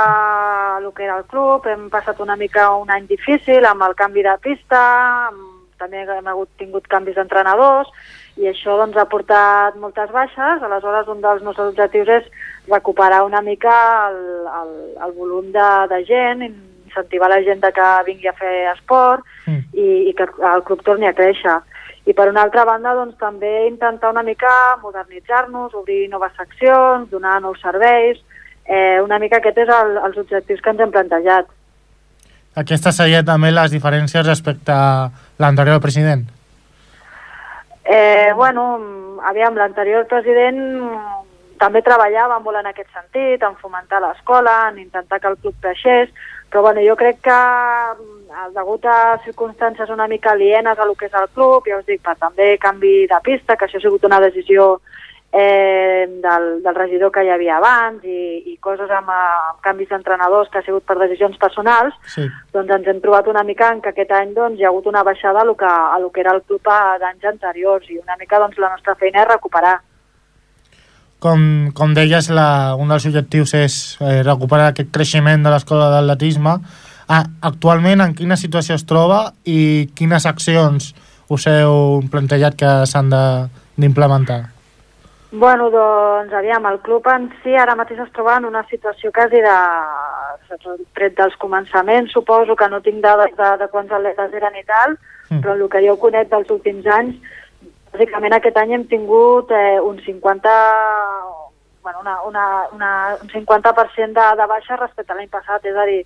[0.78, 1.66] el que era el club.
[1.66, 4.82] Hem passat una mica un any difícil amb el canvi de pista,
[5.30, 5.41] amb,
[5.80, 7.91] també hem hagut tingut canvis d'entrenadors,
[8.41, 10.62] i això doncs, ha portat moltes baixes.
[10.62, 12.30] Aleshores, un dels nostres objectius és
[12.68, 13.74] recuperar una mica
[14.11, 14.20] el,
[14.61, 14.72] el,
[15.07, 16.43] el volum de, de gent,
[16.87, 19.64] incentivar la gent que vingui a fer esport Mm.
[19.76, 21.59] i, i que el club torni a créixer.
[22.09, 24.51] I per una altra banda, doncs, també intentar una mica
[24.82, 28.20] modernitzar-nos, obrir noves seccions, donar nous serveis
[28.64, 31.51] eh, una mica aquest és el, els objectius que ens hem plantejat.
[32.61, 35.11] Aquesta seria també les diferències respecte a
[35.43, 36.24] l'anterior president.
[37.85, 38.64] Eh, bueno,
[39.28, 40.59] aviam, l'anterior president
[41.61, 46.11] també treballava molt en aquest sentit, en fomentar l'escola, en intentar que el club creixés,
[46.51, 51.07] però bueno, jo crec que mm, degut a circumstàncies una mica alienes a lo que
[51.11, 54.05] és el club, ja us dic, per també canvi de pista, que això ha sigut
[54.05, 54.80] una decisió
[55.37, 59.91] eh, del, del regidor que hi havia abans i, i coses amb, eh, amb canvis
[59.91, 62.28] d'entrenadors que ha sigut per decisions personals, Sí.
[62.55, 65.03] doncs ens hem trobat una mica en que aquest any doncs, hi ha hagut una
[65.03, 68.39] baixada a lo que, a lo que era el club d'anys anteriors i una mica
[68.39, 69.80] doncs, la nostra feina és recuperar.
[71.18, 76.59] Com, com deies, la, un dels objectius és eh, recuperar aquest creixement de l'escola d'atletisme.
[77.09, 80.95] Ah, actualment, en quina situació es troba i quines accions
[81.28, 84.54] us heu plantejat que s'han d'implementar?
[85.35, 89.41] Bueno, doncs, aviam, el club en si ara mateix es troba en una situació quasi
[89.43, 89.57] de...
[90.95, 94.95] tret dels començaments, suposo que no tinc dades de, de quants atletes eren i tal,
[95.30, 95.41] Mm.
[95.41, 97.16] però el que jo conec dels últims anys,
[97.95, 100.53] bàsicament aquest any hem tingut eh, un 50
[101.82, 102.91] bueno, una, una, una,
[103.22, 105.99] un 50% de, de baixa respecte a l'any passat, és a dir,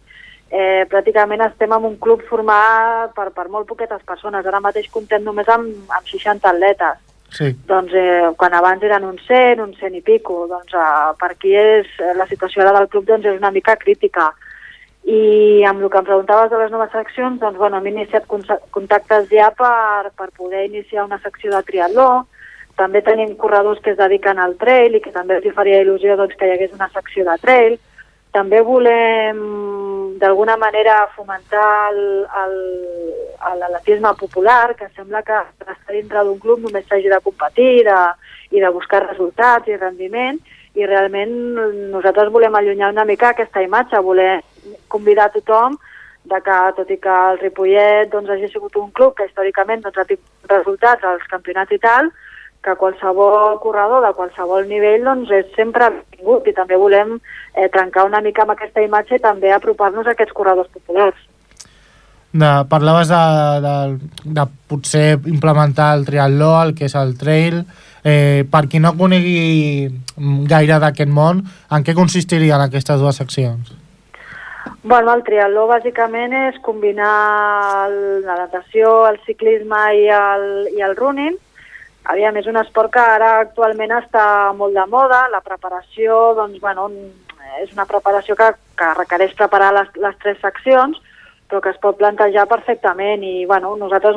[0.50, 4.46] eh, pràcticament estem en un club format per, per molt poquetes persones.
[4.46, 7.52] Ara mateix comptem només amb, amb 60 atletes Sí.
[7.68, 11.52] doncs eh, quan abans eren uns 100, uns 100 i pico, doncs eh, per aquí
[11.54, 14.32] és, eh, la situació ara del club doncs, és una mica crítica.
[15.04, 19.28] I amb el que em preguntaves de les noves seccions, doncs bueno, hem iniciat contactes
[19.30, 22.26] ja per, per poder iniciar una secció de triatló,
[22.76, 26.36] també tenim corredors que es dediquen al trail i que també els faria il·lusió doncs,
[26.38, 27.78] que hi hagués una secció de trail.
[28.32, 29.38] També volem,
[30.20, 31.92] d'alguna manera, fomentar
[33.56, 37.98] l'atletisme popular, que sembla que estar dintre d'un club només s'hagi de competir de,
[38.50, 40.38] i de buscar resultats i rendiment,
[40.78, 41.32] i realment
[41.92, 44.40] nosaltres volem allunyar una mica aquesta imatge, voler
[44.88, 45.78] convidar tothom
[46.28, 49.98] de que, tot i que el Ripollet doncs, hagi sigut un club que històricament doncs,
[49.98, 52.10] ha tingut resultats als campionats i tal,
[52.64, 57.16] que qualsevol corredor de qualsevol nivell doncs, és sempre benvingut i també volem
[57.54, 61.18] eh, trencar una mica amb aquesta imatge i també apropar-nos a aquests corredors populars.
[62.32, 63.20] De, parlaves de,
[63.64, 63.76] de,
[64.36, 67.62] de potser implementar el triatló, el que és el trail.
[68.04, 69.88] Eh, per qui no conegui
[70.50, 71.40] gaire d'aquest món,
[71.72, 73.72] en què consistirien aquestes dues seccions?
[74.82, 80.46] Bueno, el triatló bàsicament és combinar el- la natació, el ciclisme i el,
[80.76, 81.36] i el running.
[82.08, 85.26] Aviam, és un esport que ara actualment està molt de moda.
[85.32, 86.88] La preparació, doncs, bueno,
[87.60, 88.48] és una preparació que,
[88.78, 90.96] que requereix preparar les, les tres seccions,
[91.48, 93.22] però que es pot plantejar perfectament.
[93.24, 94.16] I, bueno, nosaltres,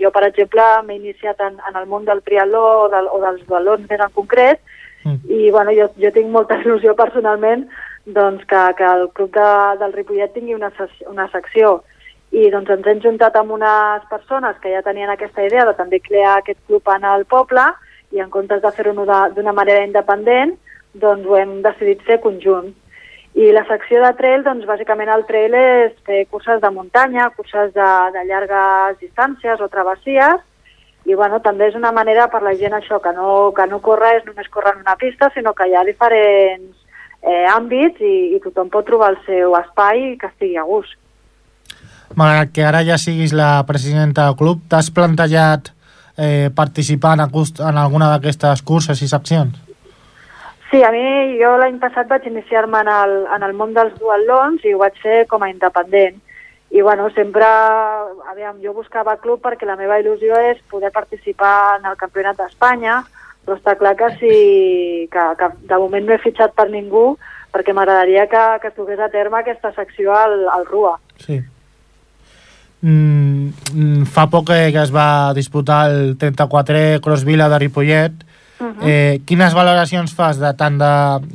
[0.00, 3.42] jo, per exemple, m'he iniciat en, en el món del triatló o, del, o dels
[3.50, 4.62] balons més en concret,
[5.28, 7.66] i bueno, jo, jo tinc molta il·lusió personalment
[8.06, 9.50] doncs, que, que el club de,
[9.82, 11.82] del Ripollet tingui una, ses- una secció
[12.32, 16.00] i doncs ens hem juntat amb unes persones que ja tenien aquesta idea de també
[16.00, 17.66] crear aquest club en el poble
[18.12, 20.56] i en comptes de fer-ho d'una manera independent
[20.94, 22.72] doncs ho hem decidit fer conjunt.
[23.34, 27.72] I la secció de trail, doncs bàsicament el trail és fer curses de muntanya, curses
[27.74, 30.42] de, de llargues distàncies o travessies
[31.04, 34.14] i bueno, també és una manera per la gent això, que no, que no corre
[34.16, 36.78] és només córrer en una pista, sinó que hi ha diferents
[37.20, 40.96] eh, àmbits i, i tothom pot trobar el seu espai que estigui a gust.
[42.16, 45.72] Malgrat que ara ja siguis la presidenta del club, t'has plantejat
[46.16, 49.56] eh, participar en, en alguna d'aquestes curses i seccions?
[50.70, 51.02] Sí, a mi,
[51.38, 54.96] jo l'any passat vaig iniciar-me en, el, en el món dels duatlons i ho vaig
[55.02, 56.20] fer com a independent.
[56.74, 57.46] I bueno, sempre,
[58.30, 63.04] aviam, jo buscava club perquè la meva il·lusió és poder participar en el Campionat d'Espanya,
[63.44, 64.34] però està clar que sí,
[65.12, 67.12] que, que de moment no he fitxat per ningú
[67.54, 70.96] perquè m'agradaria que, que es dugués a terme aquesta secció al, al RUA.
[71.22, 71.38] Sí.
[72.84, 78.12] Mm, mm, fa poc que que es va disputar el 34è Crossvila de Ripollet.
[78.60, 78.86] Mhm.
[78.86, 80.90] eh, quines valoracions fas de tant de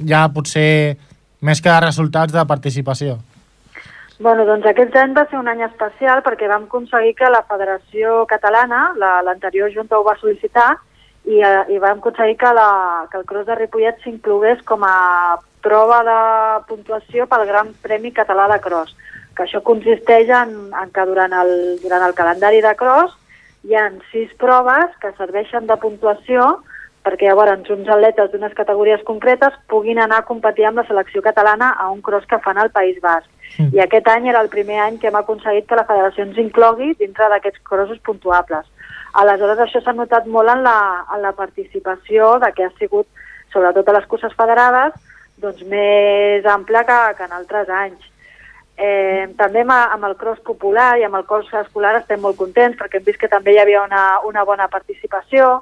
[0.08, 0.96] ja potser
[1.42, 3.18] més que de resultats de participació?
[4.20, 8.26] Bueno, doncs aquest any va ser un any especial perquè vam aconseguir que la Federació
[8.28, 10.78] Catalana, la- l'anterior Junta ho va sol·licitar,
[11.26, 15.38] i, eh, i vam aconseguir que, la, que el Cross de Ripollet s'inclogués com a
[15.62, 18.96] prova de puntuació pel Gran Premi Català de Cross,
[19.40, 23.16] que això consisteix en, en que durant el, durant el calendari de Cross
[23.64, 26.58] hi ha sis proves que serveixen de puntuació
[27.08, 31.72] perquè llavors uns atletes d'unes categories concretes puguin anar a competir amb la selecció catalana
[31.80, 33.30] a un cross que fan al País Basc.
[33.58, 33.72] Mm.
[33.76, 36.92] I aquest any era el primer any que hem aconseguit que la federació ens inclogui
[37.00, 38.68] dintre d'aquests crossos puntuables.
[39.24, 40.78] Aleshores, això s'ha notat molt en la,
[41.16, 43.08] en la participació de que ha sigut,
[43.54, 44.94] sobretot a les curses federades,
[45.42, 48.06] doncs, més ampla que, que en altres anys.
[48.80, 52.78] Eh, també amb, amb el cross popular i amb el cross escolar estem molt contents
[52.80, 55.58] perquè hem vist que també hi havia una, una bona participació.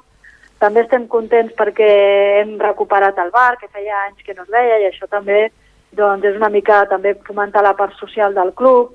[0.62, 1.88] També estem contents perquè
[2.40, 5.48] hem recuperat el bar, que feia anys que no es veia, i això també
[5.98, 8.94] doncs, és una mica també fomentar la part social del club.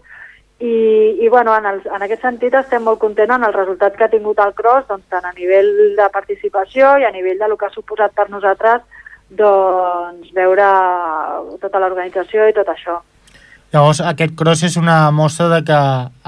[0.63, 0.73] I,
[1.19, 4.11] i bueno, en, el, en aquest sentit estem molt contents en el resultat que ha
[4.11, 7.67] tingut el cross, doncs, tant a nivell de participació i a nivell de lo que
[7.67, 8.85] ha suposat per nosaltres
[9.33, 10.69] doncs, veure
[11.59, 13.01] tota l'organització i tot això.
[13.73, 15.77] Llavors, aquest cross és una mostra de que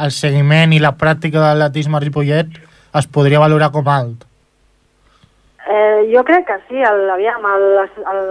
[0.04, 2.56] el seguiment i la pràctica de l'atletisme Ripollet
[3.00, 4.24] es podria valorar com alt.
[5.66, 7.68] Eh, jo crec que sí, el, aviam, el,
[8.14, 8.24] el,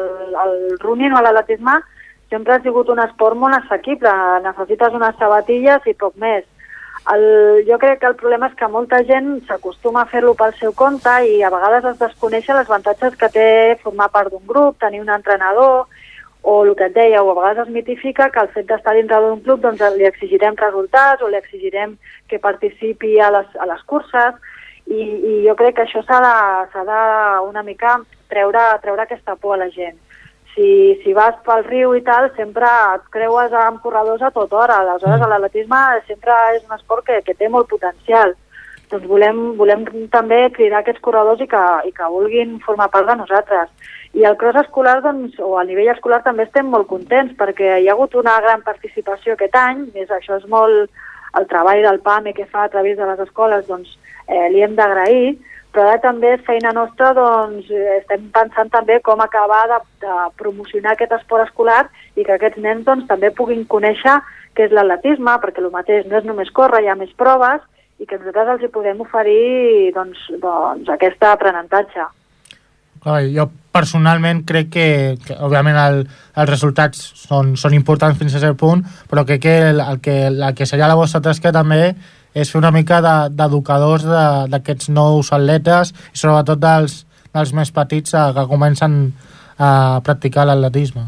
[0.46, 1.78] el running o l'atletisme
[2.26, 4.10] sempre ha sigut un esport molt assequible,
[4.42, 6.42] necessites unes sabatilles i poc més.
[7.14, 7.24] El,
[7.68, 11.14] jo crec que el problema és que molta gent s'acostuma a fer-lo pel seu compte
[11.30, 13.48] i a vegades es desconeixen els avantatges que té
[13.82, 15.84] formar part d'un grup, tenir un entrenador,
[16.44, 19.20] o el que et deia, o a vegades es mitifica que el fet d'estar dintre
[19.24, 21.96] d'un club doncs li exigirem resultats o li exigirem
[22.28, 24.36] que participi a les, a les curses
[24.84, 27.00] i, i jo crec que això s'ha de, de
[27.48, 27.96] una mica
[28.28, 29.96] treure, treure aquesta por a la gent.
[30.54, 30.68] Si,
[31.02, 34.76] si vas pel riu i tal, sempre et creues amb corredors a tota hora.
[34.84, 38.36] Aleshores, l'atletisme sempre és un esport que, que té molt potencial.
[38.92, 39.82] Doncs volem, volem
[40.12, 43.72] també cridar aquests corredors i que, i que vulguin formar part de nosaltres.
[44.14, 47.88] I el cross escolar, doncs, o a nivell escolar també estem molt contents perquè hi
[47.88, 50.92] ha hagut una gran participació aquest any, més això és molt
[51.34, 53.90] el treball del PAME que fa a través de les escoles, doncs
[54.28, 55.34] eh, li hem d'agrair,
[55.74, 57.66] però ara també és feina nostra, doncs
[57.98, 61.82] estem pensant també com acabar de, de promocionar aquest esport escolar
[62.14, 64.20] i que aquests nens doncs, també puguin conèixer
[64.54, 67.66] què és l'atletisme, perquè el mateix no és només córrer, hi ha més proves,
[67.98, 72.06] i que nosaltres els hi podem oferir doncs, doncs, aquest aprenentatge.
[73.04, 74.88] Clar, jo personalment crec que,
[75.20, 75.98] que òbviament el,
[76.40, 78.80] els resultats són, són importants fins a cert punt,
[79.10, 81.90] però crec que el, el que, el que seria la vostra tasca també
[82.34, 84.24] és fer una mica d'educadors de,
[84.54, 87.02] d'aquests nous atletes i sobretot dels,
[87.34, 88.96] dels més petits a, que comencen
[89.58, 91.04] a practicar l'atletisme.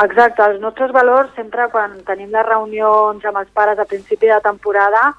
[0.00, 4.40] Exacte, els nostres valors sempre quan tenim les reunions amb els pares a principi de
[4.48, 5.10] temporada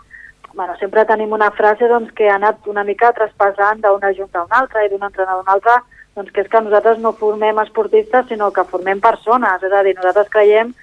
[0.55, 4.47] bueno, sempre tenim una frase doncs, que ha anat una mica traspassant d'una junta a
[4.47, 5.76] una altra i d'un entrenador a una altra
[6.20, 9.63] doncs que és que nosaltres no formem esportistes, sinó que formem persones.
[9.63, 10.74] És a dir, nosaltres creiem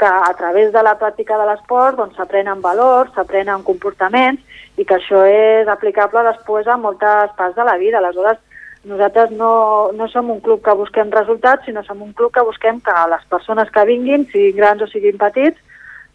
[0.00, 4.40] que a través de la pràctica de l'esport doncs, s'aprenen valors, s'aprenen comportaments
[4.80, 8.00] i que això és aplicable després a moltes parts de la vida.
[8.00, 8.40] Aleshores,
[8.88, 12.80] nosaltres no, no som un club que busquem resultats, sinó som un club que busquem
[12.80, 15.60] que les persones que vinguin, siguin grans o siguin petits,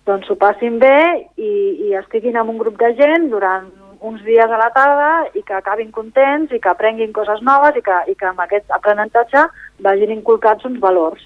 [0.09, 0.97] doncs s'ho passin bé
[1.37, 1.51] i,
[1.89, 3.69] i estiguin amb un grup de gent durant
[4.01, 7.83] uns dies a la tarda i que acabin contents i que aprenguin coses noves i
[7.85, 9.45] que, i que amb aquest aprenentatge
[9.85, 11.21] vagin inculcats uns valors.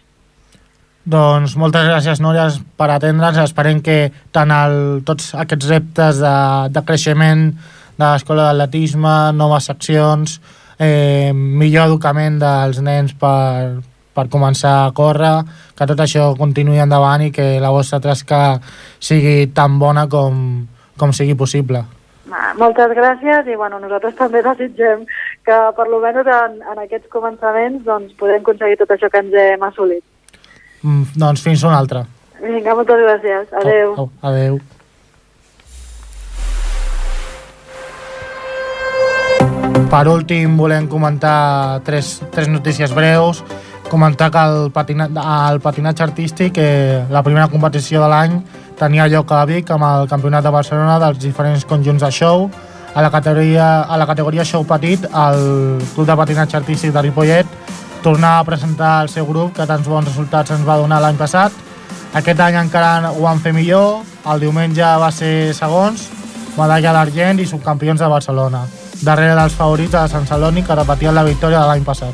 [1.05, 3.37] Doncs moltes gràcies, Núria, per atendre'ns.
[3.43, 6.35] Esperem que tant el, tots aquests reptes de,
[6.73, 7.51] de creixement
[7.95, 10.39] de l'escola d'atletisme, noves seccions,
[10.81, 13.83] eh, millor educament dels nens per,
[14.17, 15.35] per començar a córrer,
[15.77, 18.57] que tot això continuï endavant i que la vostra tasca
[18.99, 20.65] sigui tan bona com,
[20.97, 21.85] com sigui possible.
[22.57, 25.03] Moltes gràcies i bueno, nosaltres també desitgem
[25.45, 29.35] que per lo menys en, en aquests començaments doncs, podem aconseguir tot això que ens
[29.41, 30.01] hem assolit.
[30.81, 32.05] Mm, doncs fins una altra.
[32.41, 33.53] Vinga, moltes gràcies.
[33.61, 33.93] Adeu.
[33.93, 34.59] Oh, oh, adeu.
[39.91, 43.43] Per últim volem comentar tres, tres notícies breus
[43.89, 45.07] comentar que el, patina,
[45.51, 48.39] el patinatge artístic, que la primera competició de l'any
[48.79, 52.49] tenia lloc a Vic amb el Campionat de Barcelona dels diferents conjunts de show.
[52.95, 57.47] A la categoria, a la categoria show petit, el Club de Patinatge Artístic de Ripollet
[58.03, 61.51] tornava a presentar el seu grup, que tants bons resultats ens va donar l'any passat.
[62.13, 66.05] Aquest any encara ho van fer millor, el diumenge va ser segons,
[66.55, 68.61] medalla d'argent i subcampions de Barcelona,
[69.01, 72.13] darrere dels favorits de Sant Celoni que repetien la victòria de l'any passat.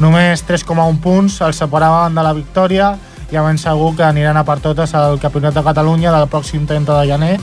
[0.00, 2.94] Només 3,1 punts els separaven de la victòria
[3.30, 7.00] i ben segur que aniran a per totes al Campionat de Catalunya del pròxim 30
[7.00, 7.34] de gener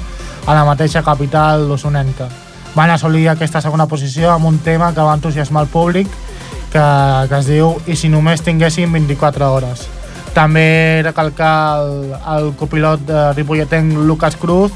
[0.46, 2.30] a la mateixa capital osonenca.
[2.76, 6.08] Van assolir aquesta segona posició amb un tema que va entusiasmar el públic
[6.72, 6.86] que,
[7.30, 9.86] que es diu I si només tinguéssim 24 hores.
[10.34, 14.72] També recalcar el, el copilot de Ripolletenc Lucas Cruz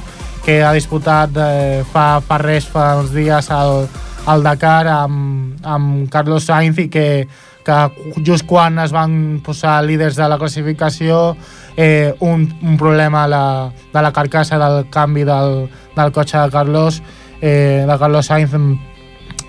[0.45, 3.87] que ha disputat eh, fa, fa res, fa uns dies al,
[4.27, 7.27] al Dakar amb, amb Carlos Sainz i que
[7.67, 11.35] que just quan es van posar líders de la classificació
[11.75, 15.65] eh, un, un problema la, de la carcassa del canvi del,
[15.97, 17.01] del cotxe de Carlos
[17.41, 18.55] eh, de Carlos Sainz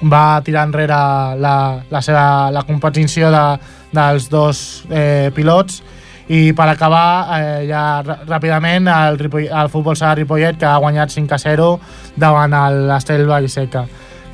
[0.03, 0.99] va tirar enrere
[1.39, 1.55] la,
[1.91, 3.45] la, seva, la competició de,
[3.95, 5.83] dels dos eh, pilots
[6.29, 9.17] I per acabar, eh, ja rà- ràpidament, el,
[9.49, 11.69] el futbol sala Ripollet, que ha guanyat 5 a 0
[12.21, 12.53] davant
[12.85, 13.87] l'Estel Vallseca.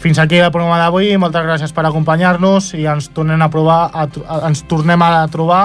[0.05, 4.03] Fins aquí el programa d'avui, moltes gràcies per acompanyar-nos i ens tornem a provar a,
[4.05, 5.63] a, ens tornem a trobar